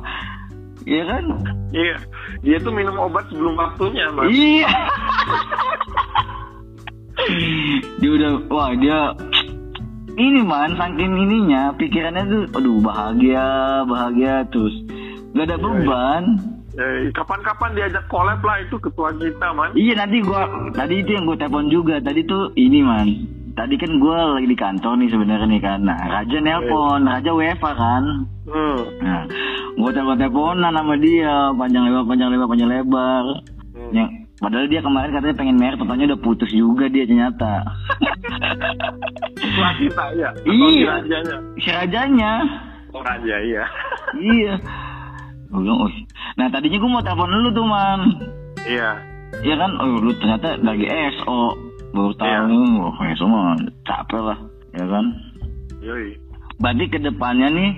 ya 0.86 1.02
kan 1.10 1.24
Iya. 1.68 2.00
Dia 2.40 2.56
tuh 2.64 2.72
minum 2.72 2.96
obat 2.96 3.28
sebelum 3.28 3.52
waktunya, 3.60 4.08
Mas. 4.08 4.32
iya 4.32 4.72
dia 8.00 8.10
udah 8.14 8.32
wah 8.48 8.72
dia 8.78 9.12
ini 10.16 10.40
man 10.40 10.72
saking 10.80 11.12
ininya 11.12 11.76
pikirannya 11.76 12.24
tuh 12.24 12.42
aduh 12.56 12.78
bahagia 12.80 13.46
bahagia 13.84 14.48
terus 14.48 14.74
gak 15.34 15.50
ada 15.50 15.56
beban 15.60 16.24
Eh, 16.78 17.10
kapan-kapan 17.10 17.74
diajak 17.74 18.06
collab 18.06 18.38
lah 18.38 18.62
itu 18.62 18.78
ketua 18.78 19.10
kita, 19.18 19.50
man. 19.50 19.74
Iya 19.74 19.98
nanti 19.98 20.22
gua 20.22 20.46
tadi 20.70 21.02
itu 21.02 21.10
yang 21.10 21.26
gue 21.26 21.34
telepon 21.34 21.66
juga 21.66 21.98
tadi 21.98 22.22
tuh 22.22 22.54
ini 22.54 22.86
man 22.86 23.08
tadi 23.58 23.74
kan 23.74 23.90
gue 23.98 24.18
lagi 24.38 24.46
di 24.46 24.54
kantor 24.54 24.92
nih 25.02 25.10
sebenarnya 25.10 25.46
nih 25.50 25.62
kan. 25.62 25.80
Nah, 25.82 25.98
Raja 25.98 26.38
nelpon, 26.38 27.02
Raja 27.02 27.30
WFA 27.34 27.72
kan. 27.74 28.04
Hmm. 28.46 28.78
Nah, 29.02 29.22
gue 29.74 29.90
telepon 29.90 30.14
teleponan 30.14 30.72
sama 30.78 30.94
dia, 31.02 31.50
panjang 31.58 31.82
lebar, 31.90 32.04
panjang 32.06 32.28
lebar, 32.30 32.46
panjang 32.46 32.70
lebar. 32.70 33.24
Hmm. 33.74 33.90
Yang 33.90 34.08
padahal 34.38 34.66
dia 34.70 34.80
kemarin 34.80 35.10
katanya 35.10 35.34
pengen 35.34 35.58
mer, 35.58 35.74
totalnya 35.74 36.14
udah 36.14 36.20
putus 36.22 36.50
juga 36.54 36.86
dia 36.86 37.02
ternyata. 37.02 37.66
Setelah 39.42 39.74
kita 39.82 40.04
ya. 40.14 40.30
Iya. 40.46 40.70
si 40.70 40.82
rajanya. 40.86 41.36
si 41.58 41.68
Rajanya. 41.74 42.32
Oh 42.94 43.02
raja 43.04 43.36
iya. 43.42 43.64
iya. 44.16 44.54
"Oh." 45.52 45.90
Nah, 46.38 46.46
tadinya 46.48 46.78
gue 46.78 46.90
mau 46.90 47.02
telepon 47.02 47.28
lu 47.42 47.50
tuh, 47.50 47.66
Man. 47.66 48.00
Iya. 48.62 48.90
Iya 49.44 49.54
kan, 49.60 49.70
oh, 49.76 50.00
lu 50.00 50.14
ternyata 50.16 50.56
lagi 50.62 50.88
SO. 51.20 51.67
Baru 51.98 52.14
tahu, 52.14 52.30
Iya. 52.30 52.86
oh, 52.86 52.94
SO 53.18 53.26
mah 53.26 53.58
capek 53.82 54.22
lah, 54.22 54.38
ya 54.78 54.84
kan. 54.86 55.04
Yoi. 55.82 56.14
Berarti 56.62 56.84
ke 56.86 56.98
depannya 57.02 57.50
nih, 57.50 57.70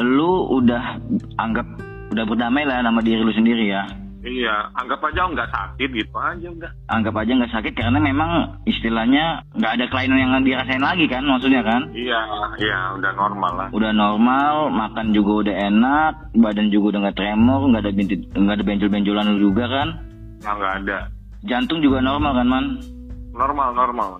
lu 0.00 0.48
udah 0.48 0.96
anggap 1.36 1.68
udah 2.10 2.24
berdamai 2.24 2.64
lah 2.64 2.80
sama 2.80 3.04
diri 3.04 3.20
lu 3.20 3.32
sendiri 3.36 3.68
ya. 3.68 3.84
Iya, 4.20 4.68
anggap 4.76 5.00
aja 5.00 5.32
nggak 5.32 5.48
sakit 5.48 5.88
gitu 5.96 6.12
aja 6.20 6.48
udah. 6.52 6.70
Anggap 6.92 7.16
aja 7.16 7.32
nggak 7.40 7.52
sakit 7.56 7.72
karena 7.72 7.96
memang 7.96 8.60
istilahnya 8.68 9.48
nggak 9.56 9.72
ada 9.80 9.84
kelainan 9.88 10.20
yang 10.20 10.44
dirasain 10.44 10.84
lagi 10.84 11.08
kan, 11.08 11.24
maksudnya 11.24 11.64
kan. 11.64 11.88
Iya, 11.96 12.20
iya 12.60 12.78
udah 13.00 13.12
normal 13.16 13.52
lah. 13.56 13.68
Udah 13.72 13.92
normal, 13.96 14.68
makan 14.68 15.16
juga 15.16 15.48
udah 15.48 15.56
enak, 15.72 16.12
badan 16.36 16.68
juga 16.68 16.96
udah 16.96 17.00
nggak 17.08 17.16
tremor, 17.16 17.60
nggak 17.72 17.82
ada 17.88 17.92
bintit, 17.96 18.20
nggak 18.36 18.56
ada 18.60 18.64
benjol-benjolan 18.68 19.24
lu 19.36 19.38
juga 19.48 19.64
kan. 19.72 19.88
Nah, 20.44 20.52
nggak 20.52 20.74
ada. 20.84 20.98
Jantung 21.48 21.80
juga 21.80 22.04
normal 22.04 22.36
kan 22.36 22.48
man. 22.48 22.64
Normal, 23.40 23.72
normal. 23.72 24.10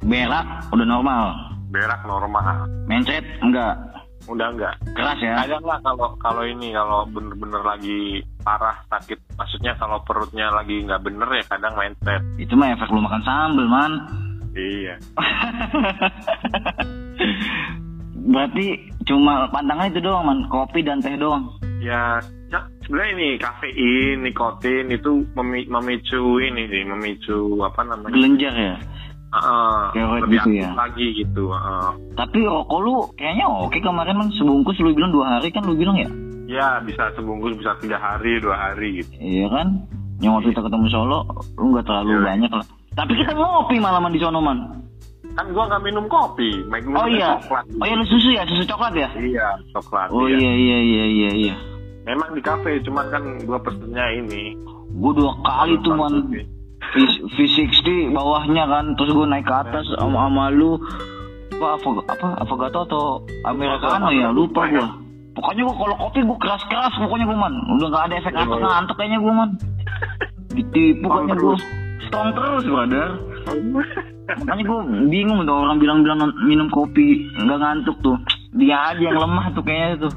Berak 0.00 0.72
udah 0.72 0.86
normal. 0.88 1.24
Berak 1.68 2.00
normal. 2.08 2.64
Mencret 2.88 3.20
enggak. 3.44 3.76
Udah 4.24 4.56
nggak. 4.56 4.72
Keras 4.96 5.20
ya. 5.20 5.44
Kadang 5.44 5.68
lah 5.68 5.76
kalau 5.84 6.16
kalau 6.16 6.48
ini 6.48 6.72
kalau 6.72 7.04
bener-bener 7.12 7.60
lagi 7.60 8.24
parah 8.40 8.80
sakit, 8.88 9.20
maksudnya 9.36 9.76
kalau 9.76 10.00
perutnya 10.08 10.48
lagi 10.48 10.80
nggak 10.80 11.04
bener 11.04 11.28
ya 11.28 11.44
kadang 11.52 11.76
mindset. 11.76 12.24
Itu 12.40 12.56
mah 12.56 12.72
efek 12.72 12.88
lu 12.88 13.04
makan 13.04 13.20
sambel 13.20 13.68
man. 13.68 13.92
Iya. 14.56 14.96
Berarti 18.32 18.66
cuma 19.04 19.44
pantangan 19.52 19.92
itu 19.92 20.00
doang 20.00 20.24
man, 20.24 20.48
kopi 20.48 20.80
dan 20.80 21.04
teh 21.04 21.20
doang. 21.20 21.52
Ya, 21.84 22.16
ya 22.50 22.60
sebenarnya 22.82 23.12
ini 23.14 23.28
kafein, 23.38 24.16
nikotin 24.22 24.86
itu 24.90 25.22
memi- 25.32 25.66
memicu 25.66 26.20
ini 26.38 26.66
sih, 26.66 26.82
memicu 26.84 27.38
apa 27.62 27.86
namanya? 27.86 28.10
Gelenjar 28.10 28.54
ya. 28.54 28.74
Heeh, 29.30 29.78
Steroid 29.94 30.22
lebih 30.26 30.38
gitu 30.42 30.50
ya? 30.58 30.70
lagi 30.74 31.06
gitu. 31.14 31.44
heeh. 31.48 31.88
Tapi 32.18 32.38
rokok 32.42 32.78
lu 32.82 32.94
kayaknya 33.14 33.46
oke 33.46 33.78
kemarin 33.78 34.18
man 34.18 34.28
sebungkus 34.34 34.74
lu 34.82 34.90
bilang 34.90 35.14
dua 35.14 35.38
hari 35.38 35.54
kan 35.54 35.62
lu 35.62 35.78
bilang 35.78 35.94
ya. 35.94 36.10
Ya 36.50 36.82
bisa 36.82 37.14
sebungkus 37.14 37.54
bisa 37.54 37.78
tiga 37.78 37.94
hari 37.94 38.42
dua 38.42 38.58
hari 38.58 38.98
gitu. 38.98 39.14
Iya 39.16 39.46
kan? 39.46 39.86
Yang 40.18 40.32
waktu 40.34 40.48
kita 40.50 40.62
ketemu 40.66 40.86
Solo, 40.90 41.18
lu 41.54 41.64
nggak 41.70 41.86
terlalu 41.86 42.10
Iya. 42.12 42.26
banyak 42.26 42.52
lah. 42.52 42.66
Tapi 42.90 43.12
kita 43.14 43.32
ngopi 43.32 43.76
malaman 43.78 44.10
di 44.10 44.18
sono 44.18 44.42
man. 44.42 44.58
Kan 45.38 45.46
gua 45.54 45.70
nggak 45.70 45.82
minum 45.86 46.10
kopi, 46.10 46.50
minum 46.66 46.98
Oh 46.98 47.06
iya. 47.06 47.38
coklat. 47.38 47.64
Oh 47.78 47.86
iya 47.86 47.94
lu 47.94 48.04
susu 48.04 48.34
ya, 48.34 48.42
susu 48.50 48.66
coklat 48.66 48.98
ya? 48.98 49.08
Iya, 49.14 49.46
coklat. 49.70 50.10
Oh 50.10 50.26
iya. 50.26 50.42
iya 50.42 50.52
iya 50.58 50.78
iya 51.06 51.30
iya 51.30 51.54
iya. 52.10 52.18
Memang 52.18 52.34
di 52.34 52.42
kafe, 52.42 52.82
cuman 52.82 53.06
kan 53.14 53.22
gua 53.46 53.58
pesennya 53.62 54.06
ini. 54.18 54.58
Gue 54.90 55.12
dua 55.14 55.32
kali 55.46 55.78
tuh 55.86 55.94
man 55.94 56.26
V- 56.90 57.22
V60 57.38 58.10
bawahnya 58.10 58.66
kan, 58.66 58.98
terus 58.98 59.14
gue 59.14 59.22
naik 59.22 59.46
ke 59.46 59.54
atas 59.54 59.86
sama, 59.94 60.26
sama 60.26 60.50
lu 60.50 60.74
apa 61.60 61.76
apa 61.78 61.88
apa 62.10 62.28
Avocado 62.42 62.78
atau 62.88 63.04
Americano 63.46 64.10
ya 64.10 64.34
lupa 64.34 64.66
gue. 64.66 64.82
Pokoknya 65.38 65.62
gue 65.62 65.76
kalau 65.78 65.96
kopi 66.02 66.26
gue 66.26 66.38
keras 66.42 66.66
keras 66.66 66.90
pokoknya 66.98 67.30
gue 67.30 67.38
man, 67.38 67.54
udah 67.78 67.86
nggak 67.94 68.04
ada 68.10 68.14
efek 68.18 68.32
ngantuk 68.34 68.58
ngantuk 68.58 68.96
kayaknya 68.98 69.18
gue 69.22 69.32
man. 69.32 69.50
Ditipu 70.50 71.06
kayaknya 71.06 71.34
gue, 71.38 71.56
strong 72.10 72.28
terus 72.34 72.64
brother. 72.66 73.08
Makanya 74.30 74.62
gue 74.66 74.78
bingung 75.06 75.40
tuh 75.46 75.54
orang 75.54 75.78
bilang-bilang 75.78 76.18
minum 76.42 76.66
kopi 76.74 77.30
nggak 77.38 77.58
ngantuk 77.62 77.96
tuh. 78.02 78.18
Dia 78.58 78.90
aja 78.90 79.14
yang 79.14 79.20
lemah 79.22 79.54
tuh 79.54 79.62
kayaknya 79.62 80.10
tuh. 80.10 80.12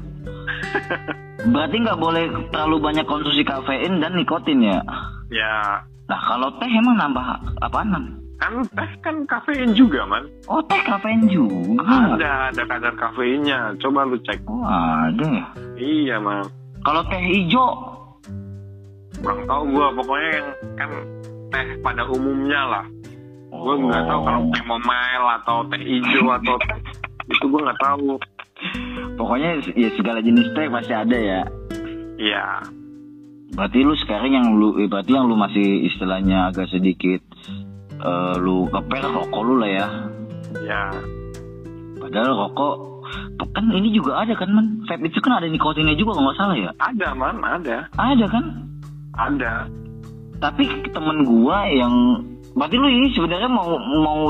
Berarti 1.44 1.76
nggak 1.76 2.00
boleh 2.00 2.24
terlalu 2.48 2.76
banyak 2.80 3.04
konsumsi 3.04 3.44
kafein 3.44 4.00
dan 4.00 4.16
nikotin 4.16 4.64
ya. 4.64 4.80
ya, 5.28 5.80
Nah 6.08 6.20
kalau 6.24 6.48
teh 6.56 6.68
emang 6.68 6.96
nambah 6.96 7.24
apaan? 7.60 7.90
Nam? 7.92 8.04
kan 8.34 8.60
teh 8.76 8.90
kan 9.00 9.16
kafein 9.24 9.72
juga, 9.72 10.04
man. 10.04 10.28
Oh 10.48 10.60
teh 10.64 10.76
kafein 10.84 11.24
juga. 11.28 11.80
Ada, 12.16 12.52
ada 12.52 12.62
kadar 12.68 12.92
kafeinnya. 12.92 13.72
Coba 13.80 14.04
lu 14.04 14.20
cek. 14.20 14.36
Oh 14.44 14.60
ada 14.64 15.24
ya. 15.24 15.44
Iya, 15.80 16.16
man. 16.20 16.44
Kalau 16.84 17.00
teh 17.08 17.20
hijau, 17.20 17.68
Kurang 19.24 19.40
tahu 19.48 19.62
gua 19.72 19.88
pokoknya 19.96 20.28
yang 20.36 20.48
kan 20.76 20.90
teh 21.48 21.66
pada 21.80 22.02
umumnya 22.04 22.60
lah. 22.68 22.84
Gua 23.48 23.72
nggak 23.80 24.02
tahu 24.04 24.20
kalau 24.20 24.40
Oh. 24.44 24.52
chamomile 24.52 25.28
atau 25.40 25.56
teh 25.72 25.80
hijau 25.80 26.28
atau 26.28 26.54
teh 26.68 26.78
itu 27.32 27.44
gua 27.48 27.60
nggak 27.70 27.80
tahu. 27.80 28.20
Pokoknya 29.14 29.50
ya 29.74 29.88
segala 29.98 30.18
jenis 30.20 30.50
teh 30.54 30.66
pasti 30.70 30.94
ada 30.94 31.18
ya. 31.18 31.42
Iya. 32.18 32.46
Berarti 33.54 33.78
lu 33.86 33.94
sekarang 33.94 34.30
yang 34.34 34.46
lu, 34.58 34.82
eh, 34.82 34.90
berarti 34.90 35.14
yang 35.14 35.30
lu 35.30 35.38
masih 35.38 35.86
istilahnya 35.86 36.50
agak 36.50 36.66
sedikit 36.70 37.22
eh, 37.94 38.34
lu 38.42 38.66
kepel 38.70 39.04
rokok 39.14 39.42
lu 39.46 39.54
lah 39.62 39.70
ya. 39.70 39.86
Ya. 40.62 40.82
Padahal 41.98 42.32
rokok 42.34 42.94
kan 43.54 43.70
ini 43.70 43.94
juga 43.94 44.26
ada 44.26 44.34
kan 44.34 44.50
man. 44.50 44.66
Vape 44.86 45.06
itu 45.06 45.18
kan 45.22 45.38
ada 45.38 45.46
nikotinnya 45.46 45.94
juga 45.94 46.18
kalau 46.18 46.30
nggak 46.30 46.38
salah 46.38 46.56
ya. 46.58 46.70
Ada, 46.82 47.08
man, 47.14 47.36
ada. 47.42 47.78
Ada 47.94 48.26
kan? 48.26 48.44
Ada. 49.14 49.52
Tapi 50.42 50.64
temen 50.90 51.22
gua 51.22 51.64
yang 51.70 51.94
berarti 52.54 52.76
lu 52.78 52.88
ini 52.90 53.08
sebenarnya 53.14 53.50
mau 53.50 53.78
mau 53.78 54.20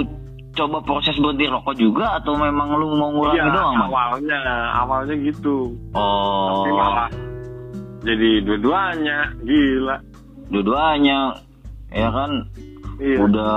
coba 0.54 0.78
proses 0.80 1.14
berhenti 1.16 1.44
rokok 1.44 1.74
juga 1.74 2.16
atau 2.16 2.34
memang 2.34 2.74
lu 2.74 2.94
mau 2.94 3.10
ngurangi 3.10 3.38
Iya, 3.38 3.50
doang, 3.50 3.74
Man? 3.74 3.86
awalnya, 3.86 4.40
awalnya 4.72 5.14
gitu. 5.18 5.74
Oh, 5.92 6.46
Tapi 6.62 6.70
malah 6.72 7.08
jadi 8.00 8.30
dua-duanya, 8.42 9.18
gila. 9.40 9.96
dua-duanya 10.46 11.18
ya 11.88 12.08
kan 12.08 12.30
Iya. 12.94 13.18
udah 13.20 13.54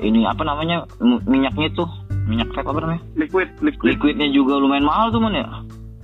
ini 0.00 0.24
apa 0.24 0.42
namanya 0.42 0.82
minyaknya 1.22 1.70
tuh 1.72 1.86
minyak 2.24 2.50
vape 2.50 2.66
apa 2.66 2.80
namanya 2.80 3.02
Liquid, 3.14 3.46
liquid. 3.60 3.86
liquidnya 3.86 4.28
juga 4.30 4.56
lumayan 4.56 4.82
mahal 4.82 5.10
tuh 5.10 5.20
man 5.20 5.30
ya 5.32 5.46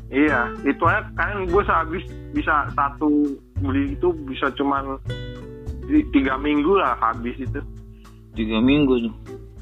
Iya, 0.06 0.54
itu 0.62 0.82
aja 0.82 1.02
kan 1.14 1.34
gue 1.42 1.62
sehabis 1.62 2.04
bisa 2.30 2.70
satu 2.70 3.10
beli 3.58 3.90
itu 3.92 4.14
bisa 4.22 4.46
cuman 4.52 5.02
tiga 6.12 6.38
minggu 6.38 6.78
lah 6.78 6.94
habis 6.96 7.34
itu. 7.36 7.58
tiga 8.32 8.60
minggu 8.60 9.02
tuh 9.02 9.14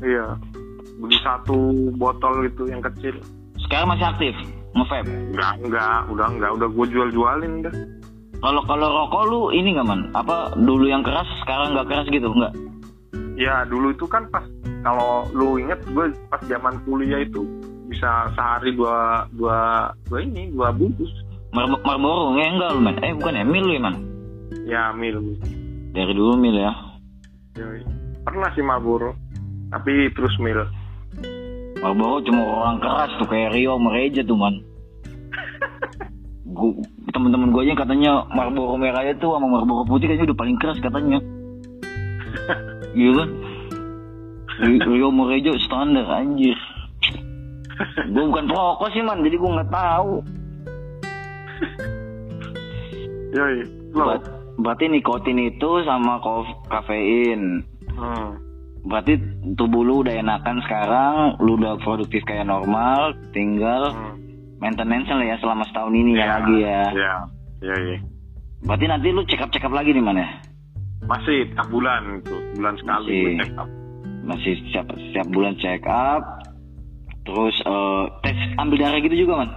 Iya, 0.03 0.37
beli 1.05 1.19
satu 1.21 1.57
botol 1.95 2.45
gitu 2.45 2.67
yang 2.67 2.81
kecil. 2.83 3.21
sekarang 3.61 3.93
masih 3.93 4.09
aktif 4.09 4.35
nge-vape 4.73 5.07
Enggak, 5.31 5.53
enggak, 5.61 5.99
udah 6.09 6.27
enggak, 6.29 6.51
udah 6.53 6.69
gue 6.69 6.87
jual-jualin 6.89 7.53
dah. 7.63 7.75
kalau 8.41 8.61
kalau 8.65 8.89
rokok 8.91 9.23
lu 9.25 9.41
ini 9.51 9.73
nggak 9.73 9.85
man 9.85 10.09
apa 10.13 10.53
dulu 10.55 10.85
yang 10.85 11.01
keras 11.01 11.25
sekarang 11.41 11.73
nggak 11.73 11.87
keras 11.87 12.07
gitu 12.09 12.29
nggak 12.29 12.55
Ya 13.35 13.67
dulu 13.67 13.91
itu 13.91 14.07
kan 14.07 14.31
pas 14.31 14.47
kalau 14.81 15.27
lu 15.31 15.59
inget 15.59 15.83
gue 15.85 16.07
pas 16.29 16.39
zaman 16.45 16.79
kuliah 16.83 17.19
itu 17.19 17.43
bisa 17.85 18.31
sehari 18.33 18.71
dua 18.71 19.27
dua 19.35 19.91
dua 20.07 20.19
ini 20.23 20.51
dua 20.51 20.71
bungkus. 20.71 21.11
Mar 21.51 21.67
Marlboro 21.83 22.35
ya 22.35 22.47
enggak 22.47 22.71
lu 22.71 22.81
man 22.81 22.95
eh 23.01 23.11
bukan 23.11 23.35
ya 23.35 23.45
mil 23.45 23.65
lu 23.65 23.75
ya 23.75 23.83
man 23.83 23.97
Ya 24.65 24.83
mil. 24.91 25.19
dari 25.91 26.11
dulu 26.11 26.35
mil 26.35 26.55
ya 26.55 26.71
Yoi. 27.55 27.83
Pernah 28.23 28.51
sih 28.53 28.63
Marlboro, 28.63 29.15
tapi 29.71 30.11
terus 30.11 30.35
mil. 30.39 30.63
Marlboro 31.85 32.17
cuma 32.25 32.41
orang 32.41 32.81
keras 32.81 33.13
tuh 33.21 33.29
kayak 33.29 33.53
Rio 33.53 33.77
Mereja 33.77 34.25
tuh 34.25 34.41
man. 34.41 34.57
Temen-temen 37.13 37.53
gue 37.53 37.63
aja 37.69 37.77
katanya 37.77 38.25
Marlboro 38.33 38.81
merah 38.81 39.05
itu 39.05 39.29
sama 39.29 39.45
Marlboro 39.45 39.85
putih 39.85 40.09
kayaknya 40.09 40.33
udah 40.33 40.39
paling 40.41 40.57
keras 40.57 40.81
katanya. 40.81 41.21
Iya 42.95 43.11
kan? 43.11 43.29
Ri- 44.65 44.87
Rio 44.87 45.11
Mereja 45.11 45.51
standar 45.61 46.09
anjir. 46.09 46.57
Gue 48.09 48.25
bukan 48.33 48.47
perokok 48.47 48.89
sih 48.95 49.03
man 49.03 49.21
jadi 49.21 49.35
gue 49.35 49.51
nggak 49.51 49.69
tahu. 49.69 50.11
Yoi. 53.37 53.61
Ber- 53.93 54.25
berarti 54.57 54.89
nikotin 54.89 55.43
itu 55.43 55.85
sama 55.85 56.23
kafein. 56.71 57.67
Hmm. 57.93 58.31
Berarti 58.85 59.17
tubuh 59.55 59.81
lu 59.81 60.01
udah 60.01 60.15
enakan 60.15 60.61
sekarang 60.61 61.15
lu 61.39 61.57
udah 61.57 61.81
produktif 61.81 62.21
kayak 62.23 62.45
normal 62.45 63.17
tinggal 63.31 63.91
Hmm. 63.91 64.17
maintenance 64.61 65.09
lah 65.09 65.25
ya 65.25 65.37
selama 65.39 65.65
setahun 65.65 65.95
ini 65.95 66.13
ya 66.15 66.27
lagi 66.31 66.57
ya 66.59 66.83
Iya, 66.91 67.15
iya, 67.61 67.77
iya. 67.83 67.97
berarti 68.63 68.85
nanti 68.87 69.09
lu 69.09 69.25
check 69.25 69.41
up 69.41 69.51
check 69.51 69.63
up 69.63 69.73
lagi 69.73 69.91
di 69.91 70.01
mana 70.01 70.25
Masih 71.03 71.49
tiap 71.51 71.69
bulan 71.69 72.01
itu, 72.17 72.33
bulan 72.55 72.75
sekali 72.75 73.09
Masih. 73.09 73.37
check 73.39 73.53
up. 73.55 73.69
masih 74.23 74.53
setiap 74.59 74.87
setiap 74.95 75.27
bulan 75.29 75.53
check 75.55 75.85
up 75.85 76.23
terus 77.23 77.57
eh, 77.59 78.05
tes 78.23 78.37
ambil 78.55 78.79
darah 78.79 79.01
gitu 79.01 79.17
juga 79.19 79.33
man 79.39 79.51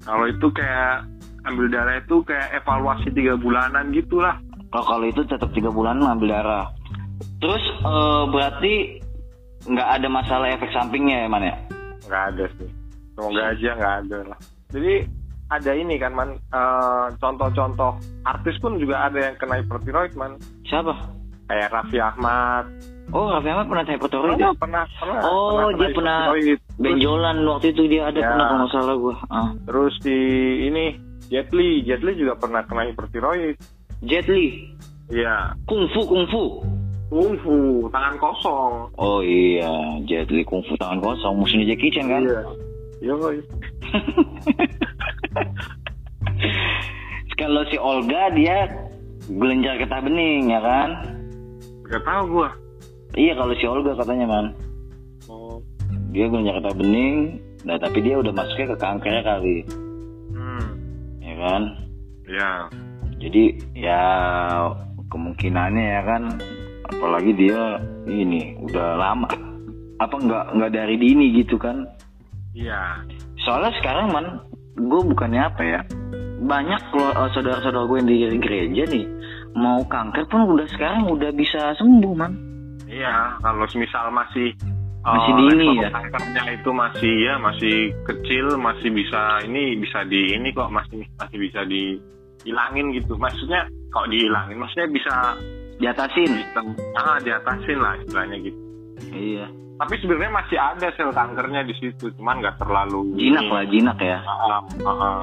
Kalau 0.00 0.24
itu 0.26 0.46
kayak 0.50 1.04
ambil 1.42 1.66
darah 1.68 1.96
itu 1.96 2.16
kayak 2.22 2.48
evaluasi 2.54 3.08
tiga 3.10 3.32
bulanan 3.34 3.88
gitulah. 3.90 4.36
kalau 4.68 4.84
kalau 4.86 5.04
itu 5.04 5.20
tetap 5.22 5.48
tiga 5.50 5.68
bulan 5.68 6.00
ambil 6.00 6.28
darah 6.30 6.68
terus 7.40 7.64
eh, 7.80 8.22
berarti 8.28 8.74
nggak 9.60 9.88
ada 10.00 10.08
masalah 10.08 10.46
efek 10.52 10.70
sampingnya 10.70 11.24
ya 11.24 11.28
man 11.28 11.44
ya 11.44 11.56
Nggak 12.00 12.24
ada 12.34 12.44
sih. 12.58 12.70
Semoga 13.14 13.42
aja 13.52 13.68
nggak 13.76 13.94
ada 14.02 14.18
lah. 14.32 14.38
Jadi 14.72 14.94
ada 15.46 15.70
ini 15.74 15.94
kan 15.96 16.12
man 16.12 16.30
eh, 16.34 17.06
contoh-contoh 17.18 17.92
artis 18.24 18.56
pun 18.58 18.78
juga 18.78 19.06
ada 19.06 19.18
yang 19.20 19.36
kena 19.36 19.60
hipertiroid 19.60 20.14
man. 20.14 20.40
siapa 20.64 20.94
Kayak 21.46 21.74
Raffi 21.74 21.98
Ahmad. 21.98 22.64
oh 23.10 23.26
Raffi 23.28 23.50
Ahmad 23.50 23.66
pernah 23.66 23.84
hypothyroid 23.84 24.38
ya 24.38 24.54
pernah, 24.54 24.86
pernah, 24.94 25.18
pernah. 25.18 25.20
Oh, 25.26 25.66
dia 25.74 25.88
pernah 25.90 26.16
hipertiroid. 26.30 26.58
Terus, 26.62 26.78
benjolan 26.78 27.36
waktu 27.42 27.66
itu 27.68 27.82
dia 27.86 28.02
ada 28.06 28.18
Ya. 28.18 28.28
pernah 28.30 28.44
kalau 28.46 28.58
nggak 28.62 28.72
salah 28.72 28.94
gua 28.96 29.14
ah. 29.28 29.48
terus 29.66 29.94
di 30.00 30.18
ini 30.66 30.84
Jet 31.26 31.50
Li, 31.54 31.82
Jet 31.82 32.02
Li 32.02 32.12
juga 32.14 32.34
pernah 32.34 32.62
kena 32.64 32.86
hipertiroid. 32.90 33.54
Jet 34.02 34.26
Li 34.26 34.72
Iya, 35.10 35.58
kungfu 35.66 36.06
kungfu 36.06 36.42
kungfu, 37.10 37.58
tangan 37.90 38.14
kosong. 38.16 38.72
oh 38.94 39.18
iya 39.20 39.66
Jet 40.02 40.30
Li 40.30 40.40
kungfu 40.40 40.72
tangan 40.76 40.98
kosong 41.00 41.34
musuhnya 41.36 41.66
Jackie 41.68 41.90
Chan 41.90 42.06
kan 42.06 42.22
Iya. 42.22 42.42
Yoi. 43.02 43.36
kalau 47.34 47.62
si 47.66 47.76
Olga 47.76 48.28
dia 48.30 48.68
gelenjar 49.26 49.74
getah 49.76 50.00
bening 50.00 50.48
ya 50.48 50.60
kan 50.60 50.90
Gak 51.84 52.02
tahu 52.04 52.22
gua. 52.30 52.48
iya 53.14 53.34
kalau 53.34 53.54
si 53.54 53.64
Olga 53.64 53.96
katanya 53.96 54.26
man 54.26 54.46
Oh. 55.26 55.62
dia 56.10 56.26
gelenjar 56.26 56.58
getah 56.58 56.74
bening 56.74 57.38
nah 57.60 57.76
tapi 57.76 58.00
dia 58.00 58.16
udah 58.16 58.30
masuknya 58.30 58.66
ke 58.68 58.76
kankernya 58.78 59.22
kali 59.22 59.56
Hmm. 60.30 60.66
ya 61.18 61.34
kan 61.36 61.62
Ya. 62.24 62.50
jadi 63.18 63.44
ya 63.74 64.02
kemungkinannya 65.08 65.86
ya 65.90 66.02
kan 66.04 66.22
apalagi 66.90 67.32
dia 67.38 67.78
ini 68.10 68.58
udah 68.66 68.98
lama 68.98 69.30
apa 70.00 70.16
nggak 70.16 70.44
nggak 70.58 70.72
dari 70.74 70.96
dini 70.98 71.26
gitu 71.38 71.56
kan 71.56 71.86
Iya. 72.50 73.06
soalnya 73.46 73.70
sekarang 73.78 74.10
man 74.10 74.26
gue 74.74 75.00
bukannya 75.14 75.42
apa 75.46 75.62
ya 75.62 75.80
banyak 76.40 76.82
eh, 76.98 77.28
saudara-saudara 77.36 77.86
gue 77.86 77.98
yang 78.02 78.08
di 78.10 78.38
gereja 78.42 78.82
nih 78.90 79.06
mau 79.54 79.82
kanker 79.86 80.26
pun 80.26 80.50
udah 80.50 80.66
sekarang 80.72 81.06
udah 81.10 81.30
bisa 81.30 81.74
sembuh 81.78 82.14
man 82.16 82.34
Iya, 82.90 83.38
kalau 83.38 83.70
misal 83.78 84.10
masih 84.10 84.50
Masih 85.00 85.32
eh, 85.32 85.36
dini 85.38 85.64
level 85.64 85.80
ya? 85.80 85.90
Kankernya 85.94 86.42
itu 86.58 86.70
masih 86.74 87.14
ya 87.24 87.34
masih 87.40 87.76
kecil, 88.04 88.46
masih 88.60 88.90
bisa 88.92 89.40
ini 89.46 89.78
bisa 89.80 90.04
di 90.04 90.36
ini 90.36 90.50
kok 90.52 90.68
masih 90.68 91.06
masih 91.16 91.38
bisa 91.40 91.64
dihilangin 91.64 92.92
gitu. 92.92 93.16
Maksudnya 93.16 93.64
kok 93.94 94.10
dihilangin? 94.12 94.60
Maksudnya 94.60 94.88
bisa 94.92 95.14
diatasin 95.80 96.30
ah 96.94 97.16
diatasin 97.18 97.78
lah 97.80 97.96
istilahnya 97.98 98.36
gitu. 98.40 98.58
iya 99.10 99.48
Tapi 99.80 99.96
sebenarnya 99.96 100.28
masih 100.28 100.58
ada 100.60 100.92
sel 100.92 101.08
kankernya 101.08 101.64
di 101.64 101.72
situ, 101.72 102.12
cuman 102.20 102.44
nggak 102.44 102.60
terlalu 102.60 103.16
jinak 103.16 103.48
lah 103.48 103.64
jinak 103.64 103.96
ya 103.96 104.20
Ah, 104.20 104.60
ah, 104.60 104.92
ah. 104.92 105.20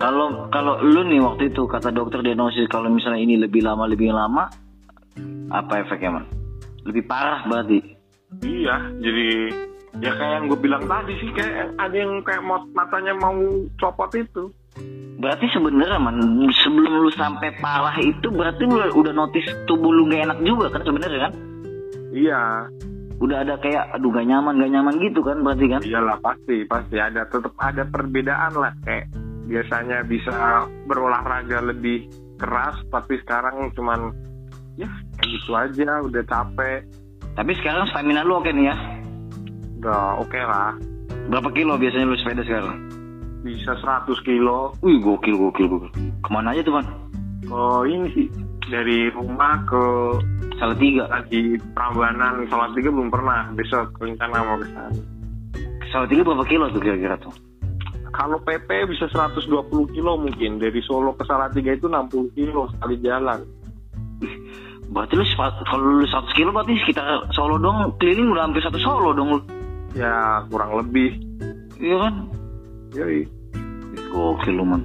kalau 0.00 0.48
kalau 0.48 0.80
lu 0.80 1.04
nih 1.04 1.20
waktu 1.20 1.52
itu 1.52 1.68
kata 1.68 1.92
dokter 1.92 2.24
diagnosis 2.24 2.72
kalau 2.72 2.88
misalnya 2.88 3.20
ini 3.20 3.36
lebih 3.36 3.60
lama 3.60 3.84
lebih 3.84 4.08
lama 4.08 4.48
apa 5.52 5.84
efeknya 5.84 6.08
man 6.10 6.24
lebih 6.82 7.04
parah 7.04 7.44
berarti 7.44 7.92
Iya, 8.40 8.96
jadi 8.96 9.28
ya 10.00 10.08
kayak 10.16 10.32
yang 10.40 10.44
gue 10.48 10.56
bilang 10.56 10.88
tadi 10.88 11.12
sih 11.20 11.28
kayak 11.36 11.76
ada 11.76 11.92
yang 11.92 12.24
kayak 12.24 12.40
matanya 12.72 13.12
mau 13.12 13.36
copot 13.76 14.08
itu. 14.16 14.48
Berarti 15.22 15.46
sebenarnya 15.54 16.02
man 16.02 16.18
sebelum 16.50 17.06
lu 17.06 17.10
sampai 17.14 17.54
parah 17.62 17.94
itu 18.02 18.26
berarti 18.26 18.66
lu 18.66 18.82
udah 18.98 19.14
notice 19.14 19.46
tubuh 19.70 19.94
lu 19.94 20.10
gak 20.10 20.26
enak 20.26 20.38
juga 20.42 20.66
kan 20.74 20.82
sebenarnya 20.82 21.30
kan? 21.30 21.32
Iya, 22.12 22.42
Udah 23.22 23.46
ada 23.46 23.54
kayak 23.62 23.94
aduh 23.94 24.10
gak 24.10 24.26
nyaman 24.26 24.58
gak 24.58 24.72
nyaman 24.74 24.98
gitu 24.98 25.22
kan 25.22 25.46
berarti 25.46 25.70
kan? 25.70 25.80
iyalah 25.86 26.18
pasti 26.18 26.66
pasti 26.66 26.98
ada 26.98 27.22
tetap 27.30 27.54
ada 27.62 27.86
perbedaan 27.86 28.50
lah 28.58 28.74
kayak 28.82 29.14
biasanya 29.46 30.02
bisa 30.02 30.66
berolahraga 30.90 31.62
lebih 31.62 32.10
keras 32.34 32.82
tapi 32.90 33.22
sekarang 33.22 33.70
cuman 33.78 34.10
ya 34.74 34.90
kayak 35.22 35.28
gitu 35.38 35.50
aja 35.54 36.02
udah 36.02 36.22
capek 36.26 36.82
Tapi 37.32 37.52
sekarang 37.62 37.86
stamina 37.94 38.26
lu 38.26 38.42
oke 38.42 38.50
nih 38.50 38.74
ya? 38.74 38.76
udah 39.78 40.18
oke 40.18 40.40
lah 40.42 40.74
Berapa 41.30 41.54
kilo 41.54 41.78
biasanya 41.78 42.10
lu 42.10 42.18
sepeda 42.18 42.42
sekarang? 42.42 42.90
Bisa 43.42 43.74
100 43.74 44.06
kilo 44.22 44.72
Wih 44.80 45.02
gokil 45.02 45.34
gokil 45.34 45.66
gokil. 45.66 45.90
Ke 46.22 46.28
mana 46.30 46.54
aja 46.54 46.62
tuh 46.62 46.74
man? 46.78 46.86
oh 47.50 47.82
ini 47.84 48.08
sih 48.14 48.26
dari 48.70 49.10
rumah 49.12 49.60
ke 49.68 49.84
Salah 50.56 50.78
tiga. 50.78 51.10
lagi 51.10 51.58
Prambanan 51.74 52.46
sholat 52.46 52.70
tiga 52.78 52.88
belum 52.94 53.10
pernah 53.10 53.50
besok 53.58 53.98
rencana 53.98 54.46
mau 54.46 54.56
ke 54.62 54.66
sana 54.70 54.94
Salah 55.90 56.08
tiga 56.08 56.22
berapa 56.22 56.46
kilo 56.46 56.70
tuh 56.70 56.80
kira-kira 56.80 57.18
tuh? 57.18 57.34
Kalau 58.12 58.36
PP 58.44 58.68
bisa 58.92 59.08
120 59.08 59.48
kilo 59.96 60.20
mungkin 60.20 60.60
dari 60.60 60.84
Solo 60.84 61.16
ke 61.16 61.24
Salatiga 61.24 61.72
itu 61.72 61.88
60 61.88 62.36
kilo 62.36 62.68
sekali 62.76 63.00
jalan. 63.00 63.40
Berarti 64.92 65.16
lu 65.16 65.24
kalau 65.64 65.96
lu 65.96 66.04
100 66.04 66.36
kilo 66.36 66.52
berarti 66.52 66.76
sekitar 66.84 67.32
Solo 67.32 67.56
dong 67.56 67.96
keliling 67.96 68.36
udah 68.36 68.44
hampir 68.44 68.60
satu 68.60 68.76
Solo 68.76 69.16
dong 69.16 69.28
lu. 69.32 69.40
Ya 69.96 70.44
kurang 70.52 70.76
lebih. 70.76 71.16
Iya 71.80 71.96
kan? 72.04 72.14
Yoi. 72.92 73.24
Gokil 74.12 74.52
lu 74.52 74.64
man. 74.68 74.82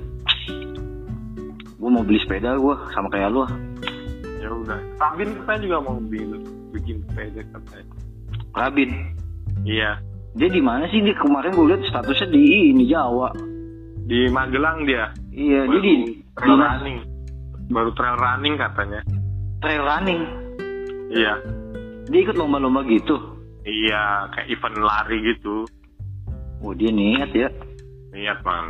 Gue 1.78 1.90
mau 1.92 2.04
beli 2.04 2.20
sepeda 2.24 2.56
gue 2.56 2.76
sama 2.96 3.12
kayak 3.12 3.30
lu 3.36 3.44
ah. 3.44 3.52
Ya 4.40 4.50
udah. 4.50 4.80
Rabin 4.96 5.36
katanya 5.44 5.60
juga 5.60 5.78
mau 5.84 6.00
bikin 6.00 6.30
bikin 6.72 6.96
sepeda 7.08 7.42
katanya. 7.52 7.86
Rabin. 8.56 8.92
Iya. 9.68 10.00
Dia 10.38 10.50
di 10.54 10.62
mana 10.64 10.88
sih? 10.88 11.04
Dia 11.04 11.18
kemarin 11.20 11.52
gue 11.52 11.68
lihat 11.68 11.84
statusnya 11.90 12.32
di 12.32 12.72
ini 12.72 12.88
Jawa. 12.88 13.34
Di 14.08 14.32
Magelang 14.32 14.88
dia. 14.88 15.12
Iya, 15.36 15.68
Baru 15.68 15.76
jadi 15.84 15.94
trail 16.38 16.48
dinas 16.48 16.72
running. 16.80 16.98
Baru 17.68 17.90
trail 17.94 18.18
running 18.18 18.56
katanya. 18.56 19.02
trail 19.60 19.84
running. 19.84 20.22
Iya. 21.12 21.34
Dia 22.08 22.20
ikut 22.24 22.40
lomba-lomba 22.40 22.88
gitu. 22.88 23.20
Iya, 23.68 24.32
kayak 24.32 24.48
event 24.48 24.78
lari 24.80 25.18
gitu. 25.28 25.68
Oh, 26.64 26.72
dia 26.72 26.90
niat 26.90 27.36
ya. 27.36 27.52
Niat 28.18 28.42
man. 28.42 28.66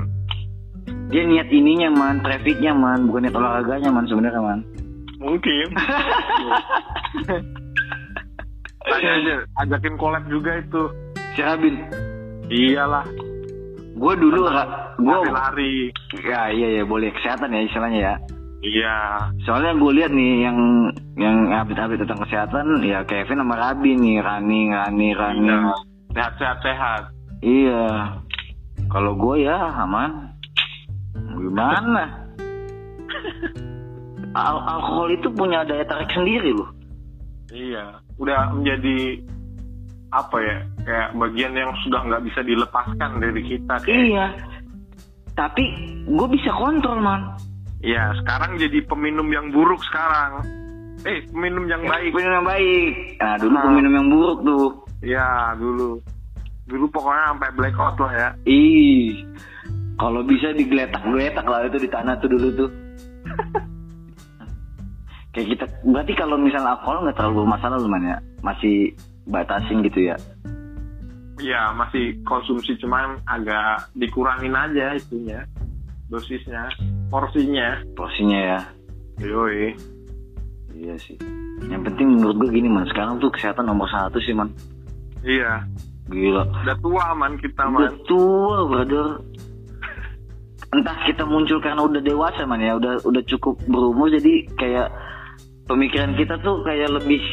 Dia 1.07 1.23
niat 1.23 1.47
ininya 1.47 1.87
man, 1.95 2.19
trafficnya 2.19 2.75
man, 2.75 3.07
bukan 3.07 3.23
niat 3.23 3.35
olahraganya 3.39 3.89
man 3.95 4.03
sebenarnya 4.11 4.43
man. 4.43 4.59
Mungkin. 5.23 5.67
Tanya 8.87 9.11
aja, 9.19 9.35
ajakin 9.63 9.95
collab 9.95 10.27
juga 10.27 10.59
itu. 10.59 10.83
Si 11.35 11.39
Rabin, 11.39 11.75
Iyalah. 12.51 13.07
gue 13.97 14.13
dulu 14.13 14.45
gue 14.97 15.15
Lari-lari. 15.25 15.89
ya 16.21 16.53
iya 16.53 16.67
ya 16.81 16.83
boleh 16.85 17.09
kesehatan 17.17 17.55
ya 17.55 17.61
istilahnya 17.65 17.99
ya. 17.99 18.15
Iya. 18.61 18.95
Soalnya 19.47 19.73
gue 19.77 19.91
lihat 20.01 20.11
nih 20.13 20.33
yang 20.43 20.57
yang 21.17 21.37
update-update 21.55 22.03
tentang 22.05 22.21
kesehatan 22.25 22.65
ya 22.85 23.01
Kevin 23.07 23.41
sama 23.41 23.55
Rabin 23.57 23.97
nih 24.01 24.17
running, 24.21 24.75
running, 24.75 25.13
running. 25.17 25.49
Iya. 25.49 25.73
Sehat-sehat 26.13 26.57
sehat. 26.61 27.01
Iya. 27.41 27.85
Kalau 28.87 29.13
gue 29.13 29.43
ya 29.43 29.57
aman. 29.83 30.31
Gimana? 31.37 32.03
Al- 34.37 34.63
alkohol 34.63 35.09
itu 35.11 35.27
punya 35.33 35.65
daya 35.65 35.83
tarik 35.83 36.09
sendiri 36.13 36.53
loh. 36.53 36.69
Iya. 37.49 37.99
Udah 38.19 38.53
menjadi 38.53 39.23
apa 40.11 40.37
ya? 40.39 40.57
Kayak 40.83 41.09
bagian 41.15 41.53
yang 41.55 41.71
sudah 41.83 41.99
nggak 42.05 42.23
bisa 42.27 42.39
dilepaskan 42.43 43.11
dari 43.19 43.41
kita. 43.43 43.75
Kayak, 43.83 44.03
Iya. 44.03 44.25
Tapi 45.33 45.63
gue 46.05 46.27
bisa 46.33 46.49
kontrol 46.53 46.99
man. 46.99 47.37
Iya. 47.81 48.13
Sekarang 48.21 48.57
jadi 48.57 48.81
peminum 48.85 49.27
yang 49.29 49.49
buruk 49.51 49.81
sekarang. 49.85 50.41
Eh, 51.05 51.23
peminum 51.29 51.69
yang 51.69 51.85
baik. 51.85 52.09
Peminum 52.09 52.33
yang 52.41 52.47
baik. 52.47 52.91
Nah 53.21 53.33
dulu 53.37 53.55
Ah. 53.55 53.63
peminum 53.69 53.93
yang 53.93 54.07
buruk 54.09 54.39
tuh. 54.43 54.67
Iya, 54.97 55.53
dulu. 55.55 56.01
Dulu 56.67 56.85
pokoknya 56.91 57.23
sampai 57.31 57.49
blackout 57.55 57.95
lah 58.03 58.13
ya. 58.13 58.29
Ih. 58.43 59.23
Kalau 59.97 60.21
bisa 60.21 60.53
digeletak-geletak 60.53 61.45
lah 61.47 61.65
itu 61.65 61.77
di 61.81 61.89
tanah 61.89 62.19
tuh 62.19 62.29
dulu 62.29 62.47
tuh. 62.53 62.69
Kayak 65.33 65.47
kita 65.53 65.65
berarti 65.85 66.13
kalau 66.17 66.37
misalnya 66.37 66.75
alkohol 66.75 67.07
nggak 67.07 67.17
terlalu 67.17 67.45
bermasalah 67.45 67.77
lu 67.79 67.89
man 67.89 68.03
ya. 68.03 68.17
Masih 68.43 68.93
batasin 69.29 69.85
gitu 69.85 70.11
ya. 70.11 70.15
Iya, 71.37 71.69
masih 71.77 72.17
konsumsi 72.25 72.73
cuman 72.81 73.21
agak 73.29 73.93
dikurangin 73.93 74.57
aja 74.57 74.97
itunya. 74.97 75.45
Dosisnya, 76.09 76.65
porsinya. 77.13 77.77
Porsinya 77.93 78.39
ya. 78.39 78.59
Yoi. 79.21 79.77
Iya 80.73 80.95
sih. 80.97 81.17
Yang 81.69 81.93
penting 81.93 82.17
menurut 82.17 82.41
gue 82.41 82.57
gini 82.57 82.69
man, 82.69 82.89
sekarang 82.89 83.21
tuh 83.21 83.29
kesehatan 83.29 83.69
nomor 83.69 83.85
satu 83.89 84.17
sih 84.21 84.33
man. 84.33 84.49
Iya. 85.21 85.61
Gila. 86.07 86.43
Udah 86.63 86.77
tua 86.79 87.05
man 87.15 87.35
kita 87.39 87.61
Udah 87.67 87.91
man. 87.91 88.05
tua 88.07 88.57
brother. 88.67 89.07
Entah 90.67 90.97
kita 91.07 91.23
muncul 91.23 91.63
karena 91.63 91.83
udah 91.83 92.01
dewasa 92.03 92.43
man 92.43 92.59
ya, 92.59 92.75
udah 92.75 92.99
udah 93.07 93.23
cukup 93.23 93.55
berumur 93.71 94.11
jadi 94.11 94.47
kayak 94.59 94.87
pemikiran 95.67 96.15
kita 96.19 96.39
tuh 96.43 96.63
kayak 96.67 96.91
lebih 96.91 97.23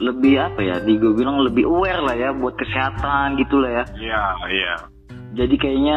lebih 0.00 0.34
apa 0.40 0.60
ya? 0.64 0.76
Di 0.80 0.96
gue 0.96 1.12
bilang 1.12 1.40
lebih 1.42 1.68
aware 1.68 2.00
lah 2.00 2.16
ya 2.16 2.30
buat 2.32 2.56
kesehatan 2.56 3.36
gitu 3.40 3.60
lah 3.60 3.82
ya. 3.82 3.84
Iya 3.96 4.24
iya. 4.48 4.74
Jadi 5.36 5.54
kayaknya 5.60 5.96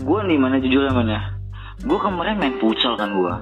gue 0.00 0.20
nih 0.24 0.38
mana 0.40 0.56
jujur 0.62 0.88
ya 0.88 0.92
man 0.94 1.08
ya. 1.10 1.20
Gue 1.84 1.96
kemarin 2.00 2.36
main 2.36 2.56
futsal 2.60 2.96
kan 2.96 3.12
gue. 3.12 3.34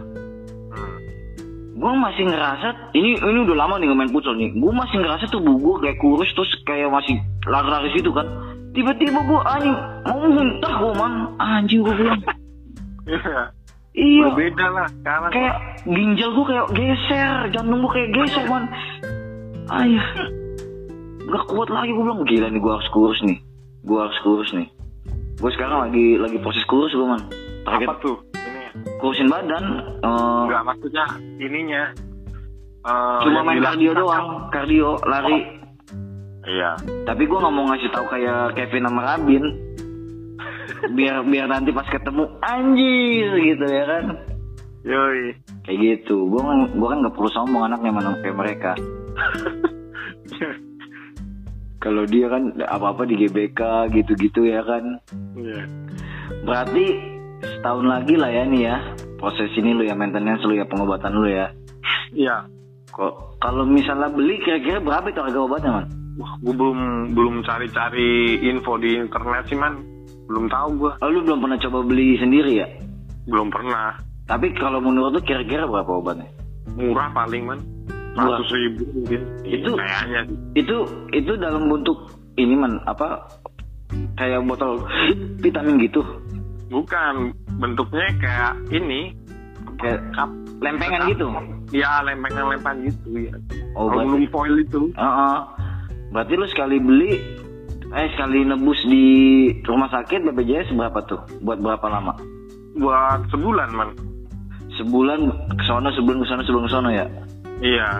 Gue 1.78 1.94
masih 1.94 2.26
ngerasa 2.26 2.90
ini 2.98 3.14
ini 3.14 3.38
udah 3.46 3.54
lama 3.54 3.78
nih 3.78 3.94
main 3.94 4.10
futsal 4.10 4.34
nih. 4.34 4.50
Gue 4.58 4.74
masih 4.74 4.98
ngerasa 4.98 5.30
tubuh 5.30 5.54
gue 5.62 5.74
kayak 5.86 5.98
kurus 6.02 6.26
terus 6.34 6.50
kayak 6.66 6.90
masih 6.90 7.22
lari-lari 7.46 7.94
situ 7.94 8.10
kan. 8.10 8.26
Tiba-tiba 8.74 9.22
gue 9.22 9.40
anjing 9.46 9.76
mau 10.02 10.26
muntah 10.26 10.74
gue 10.74 10.92
man. 10.98 11.12
Anjing 11.38 11.86
gue 11.86 11.94
bilang. 11.94 12.20
Iya. 13.08 13.40
iya. 13.94 14.26
Berbeda 14.26 14.66
lah 14.74 14.86
sekarang. 14.90 15.30
kayak 15.30 15.56
ginjal 15.86 16.30
gue 16.34 16.44
kayak 16.50 16.66
geser 16.74 17.34
jantung 17.54 17.78
gue 17.86 17.92
kayak 17.94 18.10
geser 18.10 18.44
man. 18.50 18.64
Ayah. 19.70 20.08
Nggak 21.30 21.44
kuat 21.46 21.68
lagi 21.70 21.94
gue 21.94 22.02
bilang. 22.02 22.26
Gila 22.26 22.48
nih 22.50 22.60
gue 22.60 22.72
harus 22.74 22.88
kurus 22.90 23.22
nih. 23.22 23.38
Gue 23.86 23.98
harus 24.02 24.18
kurus 24.26 24.50
nih. 24.50 24.66
Gue 25.38 25.50
sekarang 25.54 25.86
lagi 25.86 26.18
lagi 26.18 26.42
proses 26.42 26.66
kurus 26.66 26.90
gue 26.90 27.06
man. 27.06 27.22
Apa 27.64 27.86
target 27.86 28.02
tuh? 28.02 28.27
Kurusin 28.98 29.26
badan 29.26 29.64
eh, 29.98 30.42
Enggak 30.44 30.62
maksudnya 30.64 31.04
ininya. 31.38 31.82
eh, 32.80 33.18
cuma 33.22 33.40
main 33.42 33.60
kardio 33.60 33.90
kan- 33.90 33.98
doang 33.98 34.26
kardio 34.50 34.90
lari 35.04 35.38
Iya. 36.40 36.70
Tapi 37.04 37.22
gue 37.22 37.36
nggak 37.36 37.52
mau 37.52 37.68
ngasih 37.68 37.90
tahu 37.90 38.06
kayak 38.08 38.54
Kevin 38.54 38.84
sama 38.84 39.02
Rabin. 39.04 39.44
biar 40.88 41.20
biar 41.22 41.44
nanti 41.44 41.68
pas 41.70 41.84
ketemu 41.84 42.24
anjir 42.40 43.30
gitu 43.36 43.66
ya 43.66 43.84
kan. 43.84 44.04
Yoi. 44.80 45.36
Kayak 45.62 45.78
gitu. 45.82 46.24
Gue 46.26 46.40
kan 46.40 46.58
gue 46.70 46.88
kan 46.88 46.98
nggak 46.98 47.12
perlu 47.12 47.28
sombong 47.28 47.64
anaknya 47.64 47.90
mana 47.90 48.16
kayak 48.16 48.32
mereka. 48.34 48.72
Kalau 51.78 52.02
dia 52.04 52.26
kan 52.26 52.42
apa-apa 52.58 53.04
di 53.04 53.14
GBK 53.16 53.60
gitu-gitu 53.92 54.42
ya 54.44 54.62
kan. 54.62 54.98
Iya. 55.34 55.62
Berarti 56.42 56.84
setahun 57.42 57.86
lagi 57.86 58.14
lah 58.18 58.30
ya 58.30 58.42
nih 58.46 58.62
ya. 58.66 58.76
Proses 59.18 59.50
ini 59.58 59.74
lu 59.74 59.82
ya 59.82 59.94
maintenance 59.98 60.42
lu 60.46 60.54
ya 60.54 60.66
pengobatan 60.66 61.12
lu 61.14 61.26
ya. 61.26 61.50
Iya. 62.14 62.46
Kok 62.94 63.42
kalau 63.42 63.66
misalnya 63.68 64.10
beli 64.10 64.40
kira-kira 64.42 64.82
berapa 64.82 65.06
itu 65.10 65.20
harga 65.20 65.38
obatnya 65.38 65.70
man? 65.82 65.86
Wah, 66.18 66.34
gue 66.42 66.54
belum 66.54 66.78
belum 67.14 67.34
cari-cari 67.46 68.42
info 68.42 68.74
di 68.78 68.98
internet 68.98 69.46
sih 69.46 69.58
man. 69.58 69.78
Belum 70.26 70.50
tahu 70.50 70.68
gue. 70.82 70.92
Oh, 70.98 71.08
lu 71.08 71.22
belum 71.22 71.38
pernah 71.46 71.58
coba 71.62 71.78
beli 71.86 72.18
sendiri 72.18 72.52
ya? 72.58 72.68
Belum 73.30 73.48
pernah. 73.48 73.94
Tapi 74.26 74.52
kalau 74.58 74.82
menurut 74.82 75.14
lu 75.14 75.22
kira-kira 75.22 75.64
berapa 75.64 75.88
obatnya? 75.88 76.26
Murah 76.74 77.08
paling 77.14 77.42
man. 77.46 77.60
Murah. 78.18 78.42
Ratus 78.42 78.50
ribu 78.50 78.82
mungkin. 78.98 79.20
Itu- 79.46 79.78
kayaknya. 79.78 80.20
Itu 80.58 80.76
itu 81.14 81.32
dalam 81.38 81.70
bentuk 81.70 82.10
ini 82.34 82.54
man 82.54 82.82
apa 82.86 83.30
kayak 84.18 84.44
botol 84.44 84.84
vitamin 85.40 85.80
gitu, 85.80 86.02
Bukan 86.68 87.32
bentuknya 87.58 88.08
kayak 88.20 88.52
ini. 88.72 89.16
kayak 89.78 90.02
lempengan 90.58 91.06
gitu. 91.06 91.30
Ya 91.70 92.02
lempengan-lempengan 92.02 92.82
gitu 92.90 93.08
ya. 93.14 93.34
Oh 93.78 93.94
Aluminium 93.94 94.26
foil 94.34 94.54
itu. 94.58 94.90
Heeh. 94.98 95.38
berarti 96.08 96.32
lu 96.40 96.46
sekali 96.48 96.80
beli, 96.80 97.20
eh 97.92 98.08
sekali 98.16 98.40
nebus 98.40 98.80
di 98.88 99.06
rumah 99.60 99.92
sakit 99.92 100.24
BPJS 100.24 100.72
berapa 100.72 100.98
tuh? 101.04 101.20
Buat 101.44 101.60
berapa 101.60 101.86
lama? 101.86 102.16
Buat 102.80 103.28
sebulan 103.28 103.70
man. 103.76 103.90
Sebulan 104.80 105.20
ke 105.52 105.62
sono, 105.68 105.92
sebulan 105.92 106.18
ke 106.24 106.26
sono, 106.26 106.42
sebulan 106.48 106.64
ke 106.64 106.72
sono 106.72 106.88
ya. 106.90 107.06
Iya. 107.60 107.90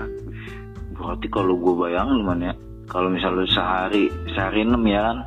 Berarti 0.97 1.27
kalau 1.31 1.55
gue 1.61 1.75
bayangin 1.79 2.25
man 2.25 2.41
ya, 2.41 2.55
kalau 2.89 3.13
misalnya 3.13 3.45
lu 3.45 3.51
sehari 3.51 4.05
sehari 4.33 4.65
enam 4.65 4.83
ya 4.89 5.01
kan, 5.05 5.19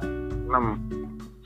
6. 0.50 1.01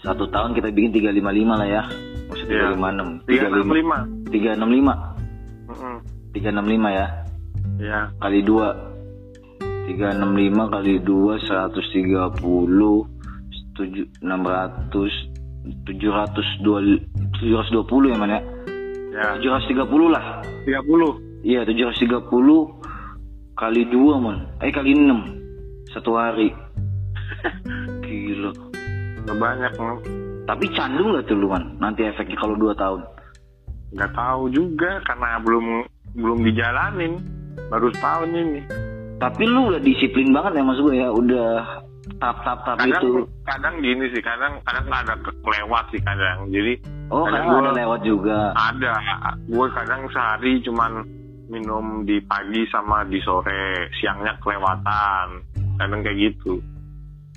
Satu 0.05 0.29
tahun 0.29 0.53
kita 0.53 0.69
bikin 0.69 0.93
355 0.93 1.57
lah 1.57 1.67
ya. 1.67 1.83
Maksudnya 2.29 2.55
Iya. 2.55 2.77
356. 2.77 3.25
365. 3.25 4.05
365. 4.29 4.93
Mm-mm. 5.65 5.97
365 6.33 6.89
ya. 6.93 7.07
Iya. 7.81 7.99
Kali 8.21 8.39
2. 8.45 8.93
365 9.85 10.73
kali 10.73 10.93
2 11.01 11.37
130 11.45 13.05
7 13.75 14.07
600 14.21 15.29
720 15.85 17.01
720 17.41 18.09
ya 18.13 18.17
man 18.17 18.29
ya. 18.29 18.41
Ya. 19.15 19.37
730 19.41 20.09
lah. 20.09 20.41
30. 20.65 21.45
Iya 21.45 21.61
730 21.65 22.25
kali 23.53 23.81
2 23.89 24.17
man. 24.21 24.37
Eh 24.61 24.73
kali 24.73 24.93
6 24.97 25.93
satu 25.93 26.17
hari. 26.17 26.49
Gila. 28.05 28.51
Nggak 29.25 29.37
banyak 29.37 29.73
man. 29.77 29.97
Tapi 30.45 30.65
candu 30.71 31.03
nggak 31.09 31.25
tuh 31.25 31.35
lu 31.35 31.49
man? 31.49 31.73
Nanti 31.81 32.05
efeknya 32.05 32.37
kalau 32.37 32.53
2 32.55 32.77
tahun. 32.77 33.01
Nggak 33.91 34.11
tahu 34.13 34.43
juga 34.53 35.01
karena 35.01 35.41
belum 35.41 35.65
belum 36.13 36.39
dijalanin. 36.45 37.13
Baru 37.67 37.89
setahun 37.89 38.29
ini. 38.29 38.61
Tapi 39.17 39.43
lu 39.47 39.73
udah 39.73 39.81
disiplin 39.81 40.29
banget 40.29 40.59
ya 40.59 40.63
mas 40.63 40.77
gue 40.77 40.93
ya. 40.93 41.09
Udah 41.09 41.81
tap-tap-tap 42.21 42.77
Kadang 42.77 43.01
itu. 43.01 43.25
kadang 43.41 43.75
gini 43.81 44.05
sih, 44.13 44.21
kadang 44.21 44.61
kadang 44.61 44.85
ada 44.87 45.17
ke- 45.17 45.33
kelewat 45.41 45.89
sih 45.89 46.01
kadang. 46.03 46.45
Jadi 46.53 46.73
Oh 47.09 47.25
kadang 47.25 47.49
kadang 47.49 47.65
ada 47.65 47.73
lewat 47.73 47.99
juga. 48.05 48.53
ada. 48.53 48.93
Gue 49.49 49.67
kadang 49.73 50.05
sehari 50.11 50.61
cuman 50.61 51.01
minum 51.49 52.05
di 52.05 52.21
pagi 52.21 52.65
sama 52.69 53.01
di 53.05 53.17
sore, 53.21 53.89
siangnya 53.97 54.37
kelewatan. 54.37 55.41
Kadang 55.81 56.05
kayak 56.05 56.17
gitu. 56.21 56.61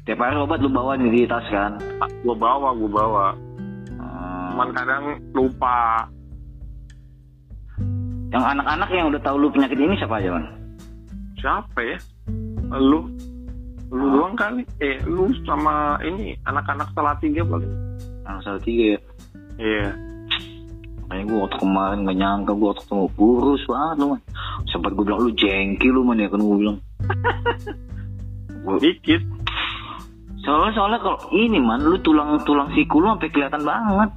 Tiap 0.08 0.18
hari 0.18 0.40
obat 0.40 0.64
lu 0.64 0.72
bawa 0.72 0.96
nih 0.96 1.12
di 1.12 1.20
tas 1.28 1.44
kan. 1.52 1.76
Gue 2.24 2.32
bawa, 2.32 2.72
gue 2.72 2.88
bawa. 2.88 3.36
Hmm. 3.92 4.56
Cuman 4.56 4.68
kadang 4.72 5.04
lupa. 5.36 6.08
Yang 8.28 8.44
anak-anak 8.56 8.88
yang 8.88 9.06
udah 9.12 9.20
tahu 9.20 9.36
lu 9.36 9.48
penyakit 9.52 9.76
ini 9.76 9.94
siapa 10.00 10.16
aja 10.16 10.32
man? 10.32 10.44
Siapa 11.36 11.80
ya? 11.80 11.96
Lu? 12.72 13.04
Lu 13.88 14.04
Ah. 14.04 14.12
doang 14.12 14.32
kali? 14.32 14.64
Eh, 14.80 14.96
lu 15.04 15.28
sama 15.44 16.00
ini 16.00 16.36
anak-anak 16.44 16.88
salah 16.92 17.16
tiga 17.20 17.44
paling. 17.44 17.72
Anak 18.24 18.40
salah 18.44 18.60
tiga 18.60 18.96
ya. 18.96 19.00
Iya. 19.56 19.88
Makanya 21.04 21.24
gue 21.24 21.38
waktu 21.40 21.56
kemarin 21.56 22.04
gak 22.04 22.16
nyangka 22.16 22.52
gue 22.52 22.68
waktu 22.68 22.82
ketemu 22.84 23.06
kurus 23.12 23.62
banget 23.64 23.96
lu 23.96 24.06
man. 24.12 24.20
Sempat 24.68 24.90
gue 24.92 25.04
bilang 25.04 25.20
lu 25.20 25.32
jengki 25.32 25.88
lu 25.88 26.00
man 26.00 26.16
ya 26.16 26.28
kan 26.28 26.40
gue 26.40 26.56
bilang. 26.56 26.78
Gua- 28.64 28.80
Dikit. 28.80 29.22
Soalnya 30.48 30.72
soalnya 30.72 30.98
kalau 31.04 31.18
ini 31.36 31.60
man 31.60 31.84
lu 31.84 32.00
tulang 32.00 32.40
tulang 32.48 32.72
siku 32.72 33.04
lu 33.04 33.12
sampai 33.12 33.28
kelihatan 33.28 33.62
banget. 33.68 34.10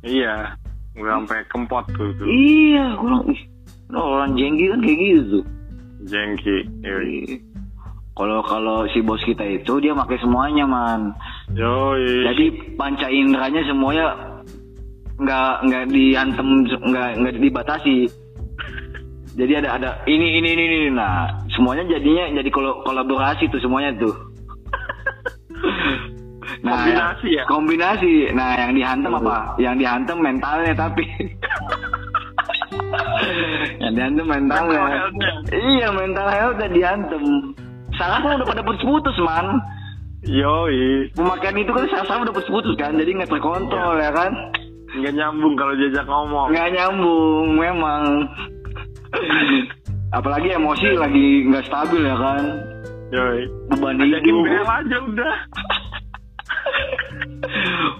Iya. 0.00 0.56
Gue 0.96 1.12
sampai 1.12 1.44
kempot 1.52 1.84
tuh. 1.92 2.08
tuh. 2.16 2.24
Iya, 2.24 2.96
gue 2.96 3.04
bilang 3.04 3.24
ih 3.28 3.40
lu 3.92 4.00
orang 4.00 4.32
jengki 4.34 4.64
kan 4.72 4.80
kayak 4.80 4.98
gitu 4.98 5.20
tuh. 5.28 5.44
Jengki. 6.08 6.56
Yoi. 6.80 7.04
Ih. 7.28 7.40
Kalau 8.16 8.40
kalau 8.48 8.88
si 8.96 9.04
bos 9.04 9.20
kita 9.28 9.44
itu 9.44 9.76
dia 9.84 9.92
pakai 9.92 10.16
semuanya 10.24 10.64
man. 10.64 11.12
Yoi. 11.52 12.24
Jadi 12.32 12.44
panca 12.80 13.12
inderanya 13.12 13.60
semuanya 13.68 14.06
nggak 15.20 15.52
nggak 15.68 15.84
diantem 15.92 16.48
nggak 16.64 17.08
nggak 17.20 17.34
dibatasi. 17.36 18.08
Jadi 19.36 19.52
ada 19.52 19.68
ada 19.76 19.90
ini 20.08 20.40
ini 20.40 20.48
ini 20.56 20.64
ini. 20.64 20.88
Nah 20.96 21.28
semuanya 21.52 21.84
jadinya 21.92 22.40
jadi 22.40 22.48
kol 22.48 22.80
kolaborasi 22.88 23.52
tuh 23.52 23.60
semuanya 23.60 23.92
tuh. 24.00 24.25
Kombinasi 26.72 27.28
ya? 27.30 27.44
Kombinasi. 27.46 28.12
Nah 28.34 28.50
yang 28.58 28.72
dihantem 28.74 29.12
apa? 29.14 29.36
Yang 29.62 29.76
dihantem 29.84 30.16
mentalnya 30.18 30.72
tapi. 30.74 31.04
yang 33.82 33.92
dihantem 33.94 34.26
mentalnya. 34.26 34.80
Mental 34.80 34.90
health-nya. 34.90 35.32
Iya 35.54 35.88
mental 35.94 36.28
health. 36.28 36.58
Salah 37.96 38.20
kan 38.20 38.36
udah 38.36 38.48
pada 38.48 38.60
putus-putus 38.60 39.16
man 39.24 39.56
Yoi. 40.26 41.06
pemakaian 41.14 41.54
itu 41.54 41.70
kan 41.70 41.86
sama-sama 41.86 42.26
udah 42.26 42.34
putus-putus 42.34 42.74
kan 42.74 42.98
jadi 42.98 43.14
nggak 43.14 43.30
terkontrol 43.30 43.94
ya 43.96 44.10
kan 44.10 44.32
Nggak 44.96 45.12
nyambung 45.12 45.54
kalau 45.54 45.76
diajak 45.76 46.06
ngomong. 46.08 46.50
nggak 46.50 46.68
nyambung 46.72 47.46
memang 47.54 48.02
apalagi 50.10 50.50
emosi 50.50 50.98
lagi 50.98 51.46
nggak 51.46 51.64
stabil 51.70 52.02
ya 52.02 52.16
kan 52.18 52.42
Yoi. 53.14 53.46
beban 53.70 54.02
Ajakin 54.02 54.34
hidup 54.34 54.44
bel 54.44 54.66
aja 54.66 54.96
udah. 54.98 55.34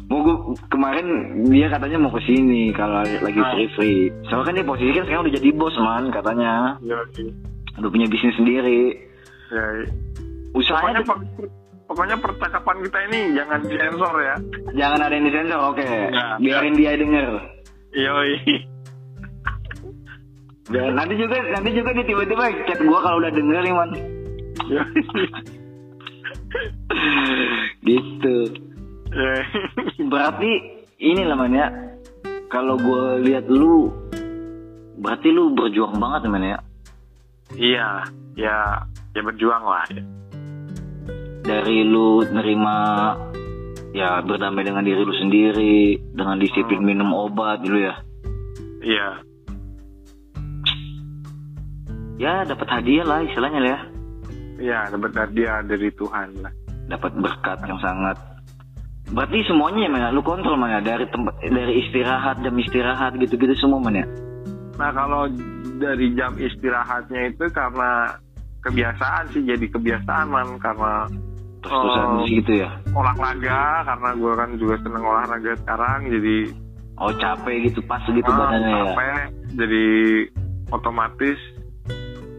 Mau 0.07 0.19
gua, 0.21 0.37
kemarin 0.69 1.07
dia 1.47 1.67
katanya 1.69 1.99
mau 1.99 2.11
ke 2.11 2.23
sini 2.23 2.71
kalau 2.71 3.01
lagi 3.03 3.37
Ah. 3.37 3.53
free 3.53 3.69
free 3.73 4.01
soalnya 4.25 4.45
kan 4.45 4.55
dia 4.55 4.67
posisi 4.67 4.91
kan 4.93 5.05
sekarang 5.05 5.23
udah 5.23 5.35
jadi 5.35 5.49
bos 5.53 5.77
man 5.77 6.05
katanya 6.09 6.53
Yoi. 6.81 7.25
udah 7.77 7.91
punya 7.91 8.07
bisnis 8.07 8.35
sendiri 8.35 8.83
Ya, 9.47 9.63
usahanya 10.53 11.01
pokoknya 11.01 11.31
per- 11.33 11.53
pokoknya 11.87 12.17
percakapan 12.19 12.77
kita 12.83 12.99
ini 13.05 13.21
jangan 13.33 13.59
disensor 13.63 14.15
ya. 14.19 14.35
jangan 14.75 14.99
ada 15.01 15.13
yang 15.13 15.25
disensor 15.25 15.61
oke 15.65 15.87
Ya. 15.87 16.27
biarin 16.37 16.75
dia 16.75 16.93
denger 16.95 17.29
Yoi. 17.93 18.33
Dan 20.67 20.93
nanti 20.93 21.15
juga 21.15 21.39
nanti 21.49 21.71
juga 21.71 21.91
dia 21.93 22.05
tiba-tiba 22.05 22.43
chat 22.67 22.83
gua 22.83 22.99
kalau 23.01 23.23
udah 23.23 23.31
denger 23.31 23.61
nih 23.61 23.71
man. 23.73 23.91
gitu 27.83 28.37
Ya. 29.07 29.33
berarti 30.05 30.51
ini 30.99 31.23
lah 31.25 31.35
man 31.35 31.51
ya 31.51 31.69
kalau 32.47 32.77
gua 32.77 33.17
lihat 33.17 33.47
lu 33.47 33.89
berarti 34.99 35.31
lu 35.31 35.53
berjuang 35.53 35.97
banget 35.97 36.29
man 36.29 36.45
ya 36.45 36.59
Iya, 37.47 38.03
ya, 38.35 38.83
ya 39.15 39.21
berjuang 39.23 39.63
lah. 39.63 39.87
Ya. 39.89 40.03
dari 41.47 41.81
lu 41.81 42.27
nerima 42.27 42.77
ya 43.95 44.21
berdamai 44.21 44.67
dengan 44.67 44.83
diri 44.83 45.01
lu 45.01 45.15
sendiri 45.15 45.97
dengan 46.13 46.37
disiplin 46.37 46.83
Hmm. 46.83 46.89
minum 46.91 47.11
obat 47.15 47.63
dulu 47.63 47.79
ya 47.79 47.95
Iya, 48.83 49.09
ya 52.17 52.33
dapat 52.45 52.69
hadiah 52.69 53.03
lah 53.03 53.23
istilahnya 53.23 53.61
lah 53.61 53.71
ya 53.71 53.81
iya 54.59 54.89
dapat 54.89 55.13
hadiah 55.15 55.61
dari 55.63 55.89
Tuhan 55.93 56.29
lah. 56.41 56.53
dapat 56.87 57.13
berkat 57.19 57.59
yang 57.67 57.81
sangat. 57.83 58.15
Berarti 59.07 59.39
semuanya 59.47 59.87
ya? 59.87 59.91
Mana 59.91 60.09
lu 60.15 60.23
kontrol 60.23 60.59
mana 60.59 60.79
dari 60.79 61.07
tempat 61.11 61.35
dari 61.43 61.83
istirahat 61.83 62.43
jam 62.43 62.55
istirahat 62.59 63.15
gitu-gitu 63.19 63.55
semua 63.55 63.79
mana 63.79 64.03
Nah 64.79 64.91
kalau 64.91 65.27
dari 65.79 66.11
jam 66.15 66.35
istirahatnya 66.35 67.31
itu 67.35 67.47
karena 67.51 68.19
kebiasaan 68.63 69.31
sih 69.31 69.47
jadi 69.47 69.67
kebiasaan 69.71 70.27
man 70.27 70.59
karena 70.59 71.07
terus 71.63 71.71
terusan 71.71 72.07
Oh. 72.07 72.19
di 72.23 72.25
situ 72.35 72.53
ya? 72.63 72.71
olahraga 72.95 73.83
karena 73.87 74.11
gue 74.15 74.33
kan 74.35 74.51
juga 74.59 74.75
seneng 74.83 75.03
olahraga 75.07 75.53
sekarang 75.63 75.99
jadi 76.11 76.37
oh 76.99 77.13
capek 77.15 77.57
gitu 77.71 77.81
pas 77.87 78.03
gitu 78.07 78.31
ah, 78.31 78.37
badannya 78.37 78.71
ya? 78.71 78.83
capek 78.91 79.15
jadi 79.55 79.87
otomatis 80.75 81.39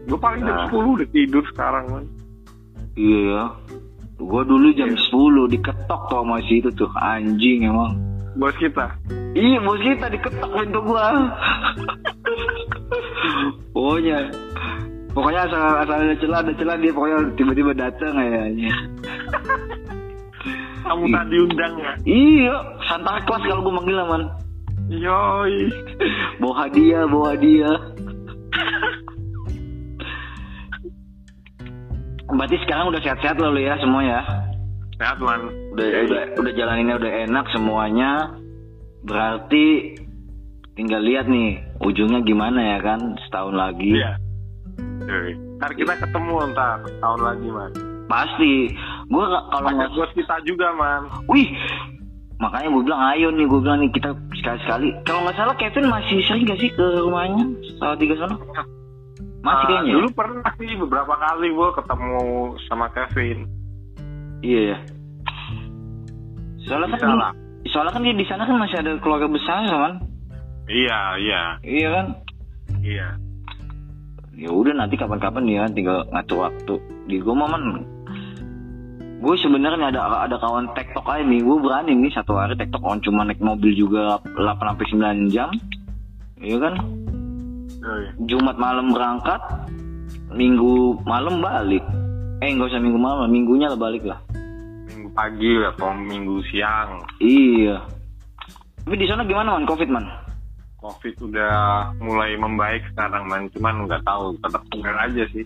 gue 0.08 0.16
paling 0.16 0.40
jam 0.40 0.56
Nah. 0.56 0.66
10 0.66 0.96
udah 0.96 1.08
tidur 1.08 1.44
sekarang 1.46 1.84
man. 1.88 2.04
iya 2.94 3.20
ya 3.28 3.44
gua 4.18 4.42
dulu 4.42 4.72
jam 4.72 4.88
Iya. 4.88 4.98
10 5.06 5.46
diketok 5.48 6.00
tuh 6.08 6.18
sama 6.18 6.36
si 6.42 6.58
itu 6.58 6.70
tuh 6.72 6.90
anjing 6.96 7.62
emang 7.64 7.94
bos 8.34 8.56
kita 8.56 8.88
Iya 9.30 9.60
bos 9.60 9.78
kita 9.78 10.06
diketok 10.08 10.50
pintu 10.50 10.80
gua. 10.82 11.06
pokoknya 13.70 14.18
pokoknya 15.10 15.40
asal 15.44 15.60
asal 15.78 15.96
ada 15.98 16.14
celah 16.16 16.38
ada 16.40 16.52
celah 16.52 16.76
dia 16.76 16.90
pokoknya 16.90 17.16
tiba-tiba 17.34 17.72
datang 17.72 18.12
kayaknya. 18.14 18.72
kamu 20.80 21.04
Iya. 21.04 21.14
tadi 21.14 21.36
undang 21.38 21.72
ya 21.76 21.92
Iya 22.02 22.54
Santa 22.82 23.20
Claus 23.22 23.44
kalau 23.44 23.62
gua 23.62 23.74
manggil 23.76 23.98
man. 24.02 24.22
yoi 24.88 25.68
Bawa 26.38 26.64
hadiah 26.64 27.04
bawa 27.04 27.36
hadiah. 27.36 27.76
Berarti 32.28 32.56
sekarang 32.64 32.92
udah 32.92 33.00
sehat-sehat 33.00 33.36
lalu 33.40 33.64
ya 33.64 33.74
semua 33.80 34.02
ya. 34.04 34.20
sehat 34.98 35.22
man 35.22 35.46
Udah 35.72 35.86
udah 36.10 36.22
udah 36.42 36.52
jalaninnya 36.58 36.98
udah 36.98 37.12
enak 37.28 37.46
semuanya. 37.54 38.10
Berarti 39.06 39.94
tinggal 40.74 41.02
lihat 41.02 41.26
nih 41.30 41.62
ujungnya 41.82 42.20
gimana 42.22 42.76
ya 42.76 42.78
kan 42.82 43.00
setahun 43.26 43.54
lagi. 43.54 43.94
iya 43.98 44.18
ntar 45.58 45.74
kita 45.74 45.94
ketemu 45.98 46.54
ntar 46.54 46.78
tahun 47.02 47.20
lagi 47.22 47.48
man 47.50 47.70
Pasti. 48.08 48.72
Gue 49.12 49.24
kalau 49.52 49.68
nggak, 49.68 49.92
bos 49.92 50.12
kita 50.16 50.40
juga 50.48 50.72
man 50.72 51.12
wih, 51.28 51.44
makanya 52.40 52.72
gue 52.72 52.82
bilang 52.88 53.02
ayo 53.12 53.28
nih, 53.28 53.44
gue 53.44 53.60
bilang 53.60 53.84
nih 53.84 53.90
kita 53.92 54.16
sekali 54.32 54.58
sekali. 54.64 54.88
Kalau 55.04 55.20
nggak 55.28 55.36
salah 55.36 55.56
Kevin 55.60 55.92
masih 55.92 56.24
sering 56.24 56.48
gak 56.48 56.56
sih 56.56 56.72
ke 56.72 56.86
rumahnya 57.04 57.44
salah 57.76 57.96
tiga 58.00 58.16
sana? 58.16 58.36
Masih 59.48 59.56
Ah, 59.58 59.68
kayaknya. 59.70 59.88
ya? 59.88 59.94
dulu 59.94 60.08
pernah 60.12 60.50
sih 60.54 60.70
beberapa 60.76 61.14
kali 61.14 61.48
gue 61.48 61.68
ketemu 61.74 62.20
sama 62.62 62.86
Kevin 62.90 63.38
Iya 64.38 64.60
ya. 64.66 64.78
Soalnya 66.60 66.88
Bisa 66.90 67.00
kan, 67.02 67.16
lah. 67.16 67.32
soalnya 67.66 67.92
kan 67.92 68.02
dia 68.02 68.14
di 68.14 68.22
sana 68.22 68.44
kan 68.44 68.56
masih 68.56 68.76
ada 68.78 68.92
keluarga 68.98 69.26
besar 69.26 69.64
kan? 69.64 69.94
iya 70.66 70.98
iya 71.16 71.42
Iya 71.60 71.88
kan? 71.90 72.06
iya 72.80 73.08
Ya 74.32 74.50
udah 74.50 74.70
nanti 74.72 74.94
kapan-kapan 74.94 75.42
dia 75.44 75.66
tinggal 75.66 76.06
ngatur 76.08 76.44
waktu. 76.44 76.74
Di 77.06 77.18
gue 77.18 77.32
momen 77.32 77.82
gue 79.18 79.34
sebenarnya 79.34 79.90
ada 79.90 80.22
ada 80.22 80.36
kawan 80.36 80.70
tektok 80.72 81.02
aja 81.04 81.26
nih 81.26 81.42
gue 81.42 81.56
berani 81.58 81.90
nih 81.92 82.12
satu 82.12 82.38
hari 82.38 82.54
tektok 82.54 82.78
on 82.80 83.02
cuma 83.02 83.26
naik 83.26 83.42
mobil 83.42 83.74
juga 83.74 84.22
8 84.22 84.38
sampai 84.38 84.86
9 85.26 85.26
jam 85.28 85.50
iya 86.38 86.54
kan. 86.56 86.78
Jumat 88.20 88.56
malam 88.56 88.90
berangkat, 88.90 89.40
Minggu 90.28 90.98
malam 91.02 91.38
balik. 91.38 91.82
Eh 92.38 92.48
nggak 92.48 92.68
usah 92.68 92.78
Minggu 92.78 92.96
malam, 92.96 93.26
Minggunya 93.26 93.66
lah 93.66 93.76
balik 93.76 94.04
lah. 94.04 94.20
minggu 94.88 95.10
pagi 95.10 95.52
atau 95.64 95.92
minggu 95.92 96.40
siang 96.46 97.04
Iya. 97.18 97.76
Tapi 98.80 98.94
di 98.94 99.04
sana 99.04 99.22
gimana 99.22 99.52
man, 99.52 99.64
Covid 99.64 99.88
man? 99.88 100.06
covid 100.78 101.10
udah 101.20 101.90
mulai 101.98 102.34
membaik 102.34 102.86
sekarang 102.88 103.26
man 103.26 103.50
cuman 103.50 103.82
nggak 103.84 103.98
tahu 104.00 104.30
tetap 104.38 104.62
tegar 104.70 104.94
aja 104.96 105.26
sih 105.28 105.42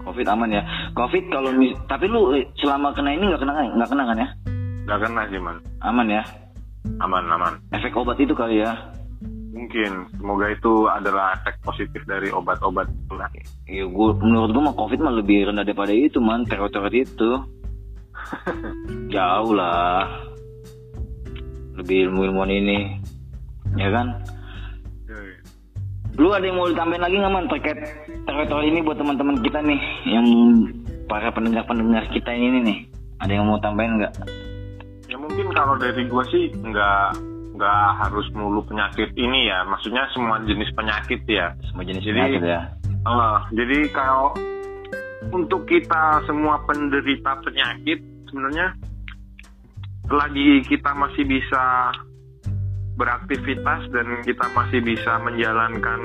Covid 0.00 0.22
aman 0.24 0.50
ya. 0.50 0.62
Covid 0.92 1.24
kalau 1.28 1.50
mis- 1.50 1.74
tapi 1.84 2.06
lu 2.06 2.30
eh, 2.32 2.46
selama 2.54 2.92
kena 2.92 3.10
ini 3.10 3.26
nggak 3.26 3.42
kena 3.42 3.74
nggak 3.74 3.90
kena 3.90 4.02
kan 4.04 4.16
ya? 4.16 4.28
nggak 4.84 5.00
kena 5.00 5.20
sih 5.26 5.40
man 5.40 5.56
Aman 5.80 6.06
ya. 6.08 6.22
aman 6.96 7.24
aman 7.26 7.52
Efek 7.72 7.90
obat 7.92 8.14
itu 8.16 8.32
kali 8.32 8.60
ya. 8.60 8.72
Mungkin 9.54 10.10
semoga 10.18 10.50
itu 10.50 10.90
adalah 10.90 11.38
efek 11.38 11.62
positif 11.62 12.02
dari 12.04 12.28
obat-obat 12.34 12.90
itu 12.90 13.14
lah 13.14 13.30
Iya, 13.70 13.86
gua 13.88 14.18
menurut 14.18 14.50
gua 14.50 14.62
mah 14.68 14.76
Covid 14.76 14.98
mah 15.00 15.14
lebih 15.14 15.48
rendah 15.48 15.64
daripada 15.64 15.94
itu 15.94 16.18
man, 16.18 16.44
teror-teror 16.44 16.92
itu. 16.92 17.30
Jauh 19.14 19.52
lah. 19.54 20.04
Lebih 21.80 22.10
ilmu-ilmuan 22.10 22.50
ini. 22.50 22.98
Ya 23.78 23.88
kan? 23.94 24.20
Lu 26.14 26.30
ada 26.30 26.46
yang 26.46 26.62
mau 26.62 26.70
ditambahin 26.70 27.02
lagi 27.02 27.16
nggak 27.18 27.34
man 27.34 27.46
terkait 27.50 27.78
teror 28.22 28.62
ini 28.62 28.78
buat 28.86 28.94
teman-teman 28.94 29.42
kita 29.42 29.58
nih 29.66 29.80
yang 30.06 30.26
para 31.10 31.28
pendengar-pendengar 31.34 32.06
kita 32.14 32.30
ini 32.30 32.58
nih 32.62 32.78
ada 33.18 33.32
yang 33.34 33.46
mau 33.50 33.58
tambahin 33.58 33.98
nggak? 33.98 34.14
ya 35.10 35.16
mungkin 35.20 35.46
kalau 35.52 35.76
dari 35.76 36.06
gue 36.08 36.24
sih 36.32 36.50
nggak 36.54 37.08
nggak 37.54 37.86
harus 38.02 38.26
melulu 38.34 38.66
penyakit 38.66 39.14
ini 39.14 39.46
ya 39.46 39.62
maksudnya 39.62 40.10
semua 40.10 40.42
jenis 40.42 40.74
penyakit 40.74 41.22
ya 41.24 41.54
Semua 41.70 41.86
jenis 41.86 42.02
Jadi- 42.02 42.12
penyakit 42.18 42.42
ya. 42.42 42.60
Eh, 43.04 43.38
jadi 43.54 43.78
kalau 43.92 44.32
untuk 45.30 45.64
kita 45.64 46.24
semua 46.26 46.58
penderita 46.66 47.36
penyakit 47.40 48.00
sebenarnya 48.26 48.74
selagi 50.04 50.64
kita 50.66 50.90
masih 50.92 51.24
bisa 51.24 51.92
beraktivitas 52.94 53.90
dan 53.90 54.06
kita 54.22 54.46
masih 54.52 54.80
bisa 54.84 55.18
menjalankan 55.20 56.00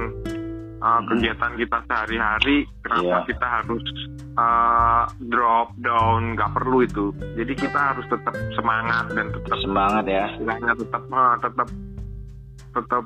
uh, 0.79 1.01
kegiatan 1.07 1.53
kita 1.55 1.77
sehari-hari, 1.87 2.57
kenapa 2.83 3.03
Iya. 3.03 3.27
kita 3.27 3.47
harus 3.61 3.85
uh, 4.35 5.03
drop 5.29 5.75
down? 5.79 6.35
Nggak 6.35 6.51
perlu 6.55 6.83
itu. 6.83 7.11
Jadi 7.35 7.53
kita 7.55 7.79
harus 7.93 8.05
tetap 8.07 8.35
semangat 8.55 9.05
dan 9.13 9.31
tetap 9.31 9.57
Semangat 9.63 10.05
ya. 10.07 10.25
istilahnya 10.35 10.73
tetap 10.75 11.03
ah, 11.11 11.35
tetap 11.39 11.67
tetap 12.69 13.03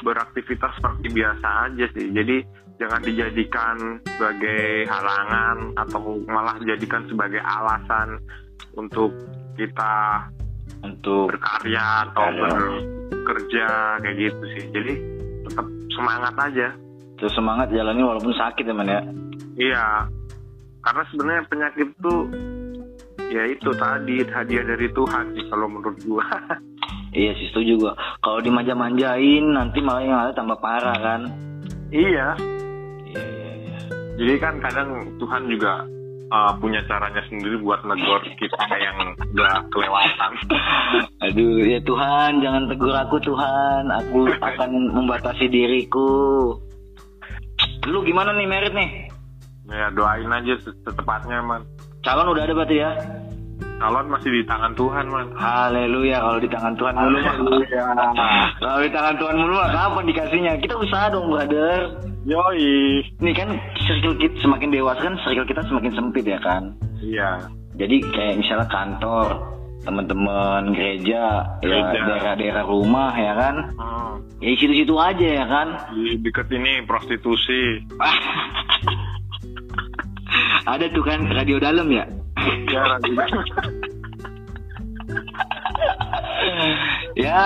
beraktivitas 0.00 0.72
seperti 0.80 1.06
biasa 1.12 1.48
aja 1.70 1.86
sih. 1.92 2.06
Jadi 2.08 2.36
jangan 2.80 3.00
dijadikan 3.04 3.76
sebagai 4.16 4.88
halangan 4.88 5.56
atau 5.76 6.16
malah 6.24 6.56
dijadikan 6.64 7.04
sebagai 7.12 7.40
alasan 7.44 8.16
untuk 8.74 9.12
kita 9.60 10.24
Untuk 10.80 11.28
berkarya 11.28 12.08
atau 12.08 12.24
bekerja 13.12 14.00
kayak 14.00 14.16
gitu 14.16 14.42
sih. 14.56 14.64
Jadi 14.72 14.92
tetap 15.44 15.66
semangat 15.92 16.34
aja. 16.40 16.72
Terus 17.20 17.36
semangat 17.36 17.68
jalani 17.70 18.00
walaupun 18.00 18.32
sakit 18.32 18.64
ya 18.64 18.74
man 18.74 18.88
ya. 18.88 19.00
Iya. 19.60 19.86
Karena 20.80 21.02
sebenarnya 21.12 21.44
penyakit 21.52 21.86
itu 21.92 22.14
ya 23.30 23.42
itu 23.46 23.70
tadi 23.76 24.24
hadiah 24.24 24.64
dari 24.64 24.88
Tuhan 24.90 25.24
sih 25.36 25.44
kalau 25.52 25.68
menurut 25.68 26.00
gua. 26.08 26.26
Iya 27.10 27.34
sih 27.34 27.50
setuju 27.50 27.74
gua. 27.74 27.92
Kalau 28.22 28.38
dimanja-manjain 28.38 29.42
nanti 29.50 29.82
malah 29.82 30.02
yang 30.06 30.22
ada 30.22 30.30
tambah 30.30 30.62
parah 30.62 30.94
kan. 30.94 31.26
iya. 31.90 32.38
Iya 33.02 33.18
iya 33.26 33.50
iya. 33.66 33.78
Jadi 34.14 34.34
kan 34.38 34.62
kadang 34.62 35.18
Tuhan 35.18 35.42
juga 35.50 35.82
uh, 36.30 36.54
punya 36.62 36.78
caranya 36.86 37.18
sendiri 37.26 37.58
buat 37.58 37.82
negor 37.82 38.22
kita 38.38 38.62
yang 38.78 39.10
udah 39.26 39.54
kelewatan. 39.74 40.32
Aduh 41.26 41.66
ya 41.66 41.82
Tuhan 41.82 42.38
jangan 42.38 42.70
tegur 42.70 42.94
aku 42.94 43.18
Tuhan. 43.26 43.90
Aku 43.90 44.30
akan 44.30 44.70
membatasi 44.94 45.50
diriku. 45.50 46.54
Lu 47.88 48.04
gimana 48.04 48.36
nih 48.36 48.46
merit 48.48 48.72
nih? 48.76 49.08
Ya 49.70 49.88
doain 49.94 50.28
aja 50.28 50.54
se- 50.60 50.76
setepatnya 50.82 51.40
man. 51.40 51.62
Calon 52.02 52.32
udah 52.34 52.42
ada 52.44 52.52
berarti 52.52 52.76
ya? 52.76 52.90
Calon 53.80 54.06
masih 54.12 54.28
di 54.28 54.42
tangan 54.44 54.72
Tuhan 54.76 55.06
man. 55.08 55.26
Haleluya 55.38 56.20
kalau 56.20 56.38
di 56.42 56.48
tangan 56.50 56.74
Tuhan 56.76 56.94
mulu 56.96 57.18
mah. 57.22 57.34
Kalau 58.60 58.80
di 58.84 58.90
tangan 58.92 59.14
Tuhan 59.16 59.36
mulu 59.38 59.52
mah 59.56 59.70
kapan 59.72 60.04
dikasihnya? 60.10 60.52
Kita 60.60 60.74
usaha 60.76 61.06
dong 61.08 61.32
brother. 61.32 61.80
Yoi. 62.28 63.00
Nih 63.22 63.32
kan 63.32 63.48
circle 63.88 64.18
kita 64.20 64.36
semakin 64.44 64.68
dewasa 64.68 65.00
kan 65.00 65.14
circle 65.24 65.48
kita 65.48 65.62
semakin 65.64 65.92
sempit 65.96 66.24
ya 66.28 66.38
kan. 66.42 66.76
Iya. 67.00 67.48
Jadi 67.80 67.96
kayak 68.12 68.44
misalnya 68.44 68.68
kantor, 68.68 69.28
teman-teman 69.80 70.76
gereja, 70.76 71.56
ya 71.64 71.64
Gereja. 71.64 72.04
daerah-daerah 72.04 72.64
rumah 72.68 73.16
ya 73.16 73.32
kan. 73.32 73.56
Hmm. 73.76 74.20
Ya 74.40 74.56
situ-situ 74.56 74.96
aja 74.96 75.28
ya 75.40 75.44
kan. 75.48 75.68
Di 75.96 76.20
deket 76.20 76.52
ini 76.52 76.84
prostitusi. 76.84 77.80
Ada 80.72 80.92
tuh 80.92 81.02
kan 81.02 81.26
radio 81.32 81.58
dalam 81.58 81.88
ya. 81.88 82.04
Ya, 82.70 82.84
juga. 83.04 83.24
ya 87.18 87.42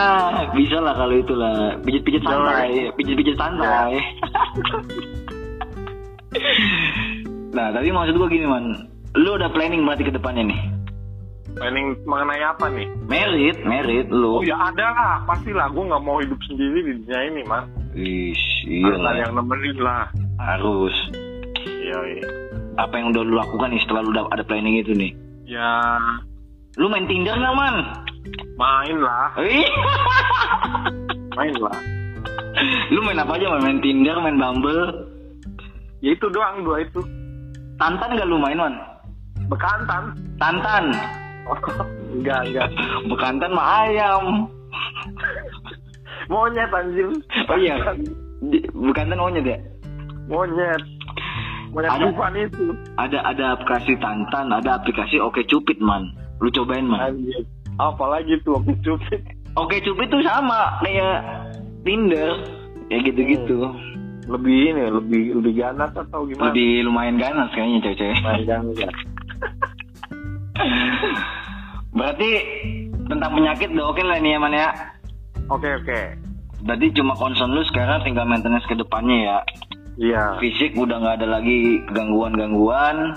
bisa 0.53 0.79
lah 0.79 0.95
kalau 0.95 1.15
itulah 1.19 1.75
pijit-pijit 1.83 2.23
santai, 2.23 2.93
pijit-pijit 2.99 3.37
santai. 3.39 3.95
nah 7.57 7.71
tapi 7.71 7.95
maksud 7.95 8.19
gua 8.19 8.29
gini 8.29 8.47
man, 8.47 8.75
lu 9.15 9.39
udah 9.39 9.49
planning 9.55 9.87
berarti 9.87 10.05
ke 10.11 10.15
depannya 10.15 10.43
nih? 10.53 10.61
Planning 11.55 12.03
mengenai 12.03 12.43
apa 12.43 12.67
nih? 12.67 12.89
Merit, 13.05 13.57
merit 13.63 14.07
lu. 14.11 14.39
Oh 14.39 14.43
ya 14.43 14.59
ada 14.59 14.87
lah, 14.91 15.15
pastilah. 15.23 15.71
Gue 15.71 15.87
nggak 15.87 16.03
mau 16.03 16.19
hidup 16.19 16.39
sendiri 16.45 16.83
di 16.83 16.93
dunia 16.99 17.21
ini, 17.25 17.41
man. 17.47 17.65
Ish, 17.95 18.67
Harus 18.67 18.67
iya 18.67 18.91
ada 18.91 19.01
lah. 19.01 19.15
yang 19.23 19.33
nemenin 19.39 19.77
lah. 19.79 20.03
Harus. 20.37 20.97
Yoi. 21.63 22.15
Apa 22.75 22.95
yang 22.99 23.11
udah 23.11 23.23
lu 23.23 23.35
lakukan 23.35 23.71
nih 23.71 23.81
setelah 23.81 24.03
lu 24.03 24.11
udah 24.11 24.25
ada 24.29 24.43
planning 24.43 24.77
itu 24.77 24.93
nih? 24.93 25.11
Ya 25.47 25.97
Lu 26.75 26.91
main 26.91 27.07
Tinder 27.07 27.33
nggak 27.33 27.55
man? 27.55 27.77
main 28.55 28.97
lah, 28.99 29.31
main 31.37 31.55
lah. 31.59 31.79
lu 32.89 32.99
main 33.03 33.17
apa 33.17 33.35
aja 33.35 33.47
man? 33.49 33.63
Main 33.63 33.79
Tinder, 33.79 34.19
main 34.19 34.35
Bumble? 34.35 34.91
Ya 36.01 36.13
itu 36.13 36.27
doang 36.31 36.63
dua 36.63 36.83
itu. 36.83 37.01
Tantan 37.77 38.15
gak 38.15 38.27
lu 38.27 38.39
main 38.39 38.55
man? 38.55 38.75
Bekantan. 39.47 40.15
Tantan. 40.35 40.91
Enggak 42.15 42.41
enggak. 42.49 42.69
Bekantan 43.09 43.51
mah 43.53 43.69
ayam. 43.85 44.25
Monyet 46.29 46.71
anjir. 46.73 47.09
Oh 47.51 47.59
iya. 47.61 47.77
Bekantan 48.73 49.21
monyet 49.21 49.45
ya? 49.45 49.59
Monyet. 50.29 50.83
Monyet 51.75 51.91
Ada. 51.93 52.05
bukan 52.13 52.33
itu. 52.39 52.65
Ada 52.97 53.19
ada 53.29 53.45
aplikasi 53.59 53.93
Tantan, 54.01 54.49
ada 54.55 54.81
aplikasi 54.81 55.21
Oke 55.21 55.45
Cupid 55.45 55.83
man. 55.85 56.15
Lu 56.41 56.49
cobain 56.49 56.87
man. 56.89 57.13
Anjir. 57.13 57.45
Apalagi 57.75 58.39
tuh 58.47 58.63
oke 58.63 58.71
cupid. 58.87 59.21
Oke 59.55 59.83
Cupid 59.83 60.11
tuh 60.11 60.23
sama 60.23 60.79
kayak 60.83 61.23
Tinder. 61.83 62.31
Ya 62.91 62.99
gitu-gitu. 63.03 63.71
Lebih 64.25 64.73
ini, 64.73 64.83
lebih 64.89 65.23
lebih 65.43 65.53
ganas 65.59 65.93
atau 65.93 66.25
gimana? 66.25 66.51
Lebih 66.51 66.87
lumayan 66.87 67.17
ganas 67.19 67.51
kayaknya 67.53 67.83
cewek-cewek. 67.85 68.19
Main 68.23 68.45
ganas 68.47 68.77
ya. 68.79 68.91
Berarti 71.95 72.31
tentang 73.07 73.31
penyakit 73.35 73.69
udah 73.71 73.87
oke 73.91 74.03
lah 74.03 74.19
nih 74.19 74.35
ya 74.35 74.39
man 74.39 74.55
ya. 74.55 74.69
Oke 75.53 75.69
oke. 75.71 76.01
Berarti 76.65 76.87
cuma 76.97 77.13
concern 77.15 77.53
lu 77.53 77.63
sekarang 77.69 78.01
tinggal 78.03 78.25
maintenance 78.25 78.65
ke 78.65 78.75
depannya 78.75 79.19
ya. 79.21 79.39
Iya. 79.95 80.25
Fisik 80.43 80.75
udah 80.75 80.99
nggak 80.99 81.17
ada 81.23 81.39
lagi 81.39 81.85
gangguan-gangguan. 81.93 83.15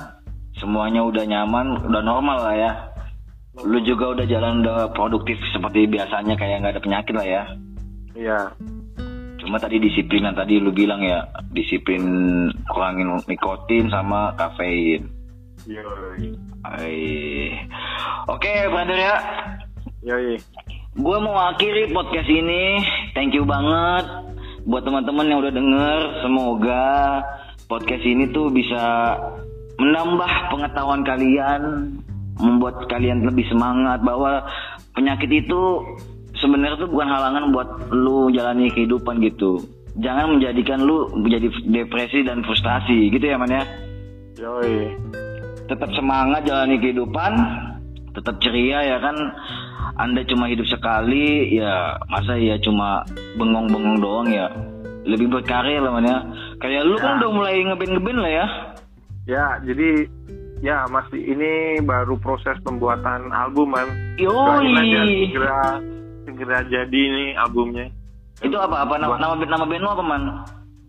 Semuanya 0.58 1.06
udah 1.06 1.24
nyaman, 1.26 1.86
udah 1.86 2.02
normal 2.02 2.38
lah 2.42 2.56
ya. 2.58 2.72
Lu 3.62 3.82
juga 3.82 4.14
udah 4.14 4.26
jalan 4.26 4.62
udah 4.62 4.94
produktif 4.94 5.38
seperti 5.54 5.90
biasanya 5.90 6.38
kayak 6.38 6.62
nggak 6.62 6.74
ada 6.78 6.84
penyakit 6.84 7.14
lah 7.18 7.26
ya. 7.26 7.44
Iya. 8.18 8.40
Cuma 9.42 9.62
tadi 9.62 9.80
disiplin 9.80 10.28
yang 10.28 10.36
tadi 10.36 10.60
lu 10.60 10.74
bilang 10.74 11.00
ya, 11.02 11.24
disiplin 11.54 12.04
kurangin 12.68 13.16
nikotin 13.30 13.88
sama 13.90 14.34
kafein. 14.36 15.08
Yoi. 15.66 16.47
Oke, 18.28 18.54
brother 18.68 18.98
ya. 19.00 19.16
Yoi. 20.04 20.36
Gue 20.98 21.18
mau 21.22 21.38
akhiri 21.38 21.94
podcast 21.94 22.28
ini. 22.28 22.82
Thank 23.14 23.38
you 23.38 23.46
banget 23.46 24.28
buat 24.68 24.84
teman-teman 24.84 25.32
yang 25.32 25.40
udah 25.40 25.54
denger. 25.54 26.00
Semoga 26.26 26.86
podcast 27.72 28.04
ini 28.04 28.28
tuh 28.36 28.52
bisa 28.52 29.16
menambah 29.80 30.32
pengetahuan 30.52 31.06
kalian, 31.08 31.62
membuat 32.42 32.90
kalian 32.92 33.24
lebih 33.24 33.48
semangat 33.48 34.02
bahwa 34.04 34.44
penyakit 34.98 35.30
itu 35.30 35.86
sebenarnya 36.42 36.84
tuh 36.84 36.92
bukan 36.92 37.10
halangan 37.10 37.54
buat 37.54 37.70
lu 37.94 38.34
jalani 38.34 38.74
kehidupan 38.74 39.24
gitu. 39.24 39.62
Jangan 39.98 40.38
menjadikan 40.38 40.84
lu 40.84 41.10
menjadi 41.16 41.48
depresi 41.64 42.22
dan 42.28 42.44
frustasi 42.44 43.10
gitu 43.14 43.24
ya 43.24 43.38
man 43.40 43.50
ya. 43.50 43.64
Yoi. 44.38 44.94
Tetap 45.68 45.90
semangat 45.94 46.48
jalani 46.48 46.80
kehidupan, 46.80 47.32
tetap 48.16 48.40
ceria 48.40 48.80
ya 48.84 48.98
kan. 49.00 49.16
Anda 49.98 50.22
cuma 50.30 50.46
hidup 50.46 50.70
sekali, 50.70 51.58
ya 51.58 51.98
masa 52.06 52.38
ya 52.38 52.56
cuma 52.62 53.02
bengong-bengong 53.36 53.98
doang 53.98 54.30
ya. 54.30 54.48
Lebih 55.08 55.32
berkarya 55.32 55.82
lah 55.82 55.92
man 55.92 56.06
ya. 56.06 56.20
Kayak 56.60 56.84
lu 56.86 56.96
kan 57.00 57.18
Ya. 57.18 57.26
udah 57.26 57.32
mulai 57.34 57.56
ngeband-ngeband 57.64 58.20
lah 58.22 58.32
ya. 58.32 58.46
Ya, 59.28 59.46
jadi 59.66 60.08
ya 60.62 60.86
masih 60.88 61.20
ini 61.20 61.52
baru 61.82 62.16
proses 62.18 62.56
pembuatan 62.64 63.28
album 63.32 63.74
man. 63.74 63.88
Aja 64.16 64.24
Yoi. 64.24 65.32
segera 65.32 65.62
segera 66.24 66.58
jadi 66.70 67.02
nih 67.12 67.30
albumnya. 67.36 67.90
Itu 68.40 68.54
apa? 68.56 68.86
Apa 68.86 69.02
nama, 69.02 69.18
nama 69.18 69.34
band 69.34 69.50
nama 69.50 69.66
band 69.66 69.82
lu 69.82 69.90
apa 69.90 70.04
man? 70.06 70.24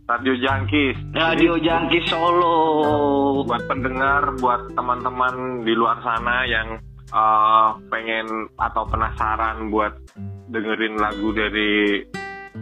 Radio 0.08 0.32
Jangkis. 0.40 0.96
Radio 1.12 1.60
Jangkis 1.60 2.08
Solo. 2.08 3.44
buat 3.44 3.60
pendengar, 3.68 4.40
buat 4.40 4.72
teman-teman 4.72 5.68
di 5.68 5.76
luar 5.76 6.00
sana 6.00 6.48
yang 6.48 6.80
uh, 7.12 7.76
pengen 7.92 8.48
atau 8.56 8.88
penasaran 8.88 9.68
buat 9.68 9.92
dengerin 10.48 10.96
lagu 10.96 11.28
dari 11.36 12.00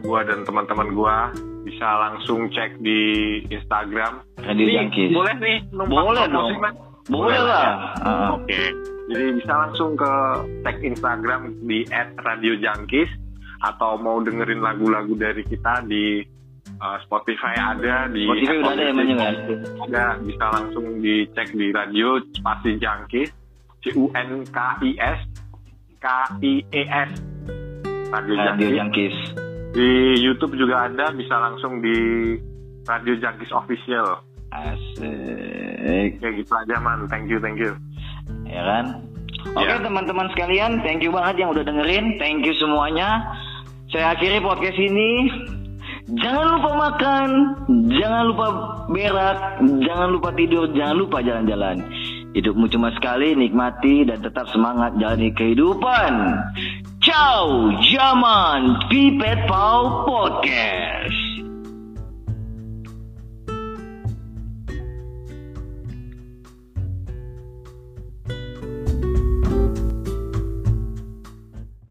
gua 0.02 0.26
dan 0.26 0.42
teman-teman 0.42 0.90
gua 0.90 1.30
bisa 1.62 1.86
langsung 1.86 2.50
cek 2.50 2.82
di 2.82 2.98
Instagram. 3.46 4.26
Radio 4.42 4.66
Nih, 4.66 4.74
Jangkis. 4.82 5.10
Boleh 5.14 5.34
nih, 5.38 5.58
Boleh 5.70 6.26
dong. 6.26 6.50
Mas? 6.58 6.74
Boleh 7.06 7.38
lah. 7.38 7.94
Ah. 8.02 8.34
Oke. 8.42 8.74
Jadi 9.06 9.38
bisa 9.38 9.54
langsung 9.54 9.94
ke 9.94 10.12
tag 10.66 10.82
Instagram 10.82 11.62
di 11.62 11.86
@radiojangkis 11.94 13.06
atau 13.62 13.94
mau 14.02 14.18
dengerin 14.18 14.58
lagu-lagu 14.58 15.14
dari 15.14 15.46
kita 15.46 15.86
di 15.86 16.34
uh, 16.78 16.98
Spotify 17.04 17.54
ada 17.54 18.08
di 18.08 18.24
Spotify 18.24 18.56
udah 18.60 18.72
ada 18.72 18.82
ya, 18.84 19.30
ada 19.86 20.04
bisa 20.20 20.44
langsung 20.52 20.84
dicek 21.00 21.48
di 21.52 21.66
radio 21.72 22.20
spasi 22.34 22.76
jangkis 22.78 23.28
C 23.84 23.94
U 23.94 24.10
N 24.12 24.42
K 24.48 24.58
I 24.82 24.90
S 24.98 25.20
K 25.98 26.06
I 26.42 26.52
E 26.62 26.82
S 26.86 27.10
Radio 28.10 28.34
Radio 28.36 28.68
Jangkis 28.72 28.74
Jangkis. 28.76 29.16
di 29.72 29.88
YouTube 30.20 30.56
juga 30.56 30.88
ada 30.88 31.12
bisa 31.12 31.36
langsung 31.36 31.80
di 31.80 31.96
Radio 32.86 33.14
Jangkis 33.18 33.50
Official 33.50 34.22
Asik. 34.50 36.22
kayak 36.22 36.34
gitu 36.40 36.52
aja 36.54 36.80
man 36.80 37.04
thank 37.10 37.26
you 37.28 37.36
thank 37.38 37.58
you 37.58 37.74
ya 38.46 38.62
kan? 38.62 38.86
Oke 39.54 39.70
Ya. 39.70 39.78
teman-teman 39.78 40.26
sekalian, 40.34 40.82
thank 40.82 40.98
you 40.98 41.14
banget 41.14 41.46
yang 41.46 41.54
udah 41.54 41.62
dengerin, 41.62 42.18
thank 42.18 42.42
you 42.42 42.50
semuanya. 42.58 43.22
Saya 43.94 44.18
akhiri 44.18 44.42
podcast 44.42 44.74
ini. 44.74 45.30
Jangan 46.06 46.46
lupa 46.54 46.70
makan, 46.86 47.28
jangan 47.90 48.22
lupa 48.30 48.46
berak, 48.94 49.58
jangan 49.58 50.08
lupa 50.14 50.30
tidur, 50.38 50.70
jangan 50.70 50.96
lupa 51.02 51.18
jalan-jalan. 51.18 51.82
Hidupmu 52.30 52.70
cuma 52.70 52.94
sekali, 52.94 53.34
nikmati 53.34 54.06
dan 54.06 54.22
tetap 54.22 54.46
semangat 54.54 54.94
jalani 55.02 55.34
kehidupan. 55.34 56.12
Ciao, 57.02 57.74
zaman 57.82 58.86
Pipet 58.86 59.50
Pau 59.50 60.06
Podcast. 60.06 61.25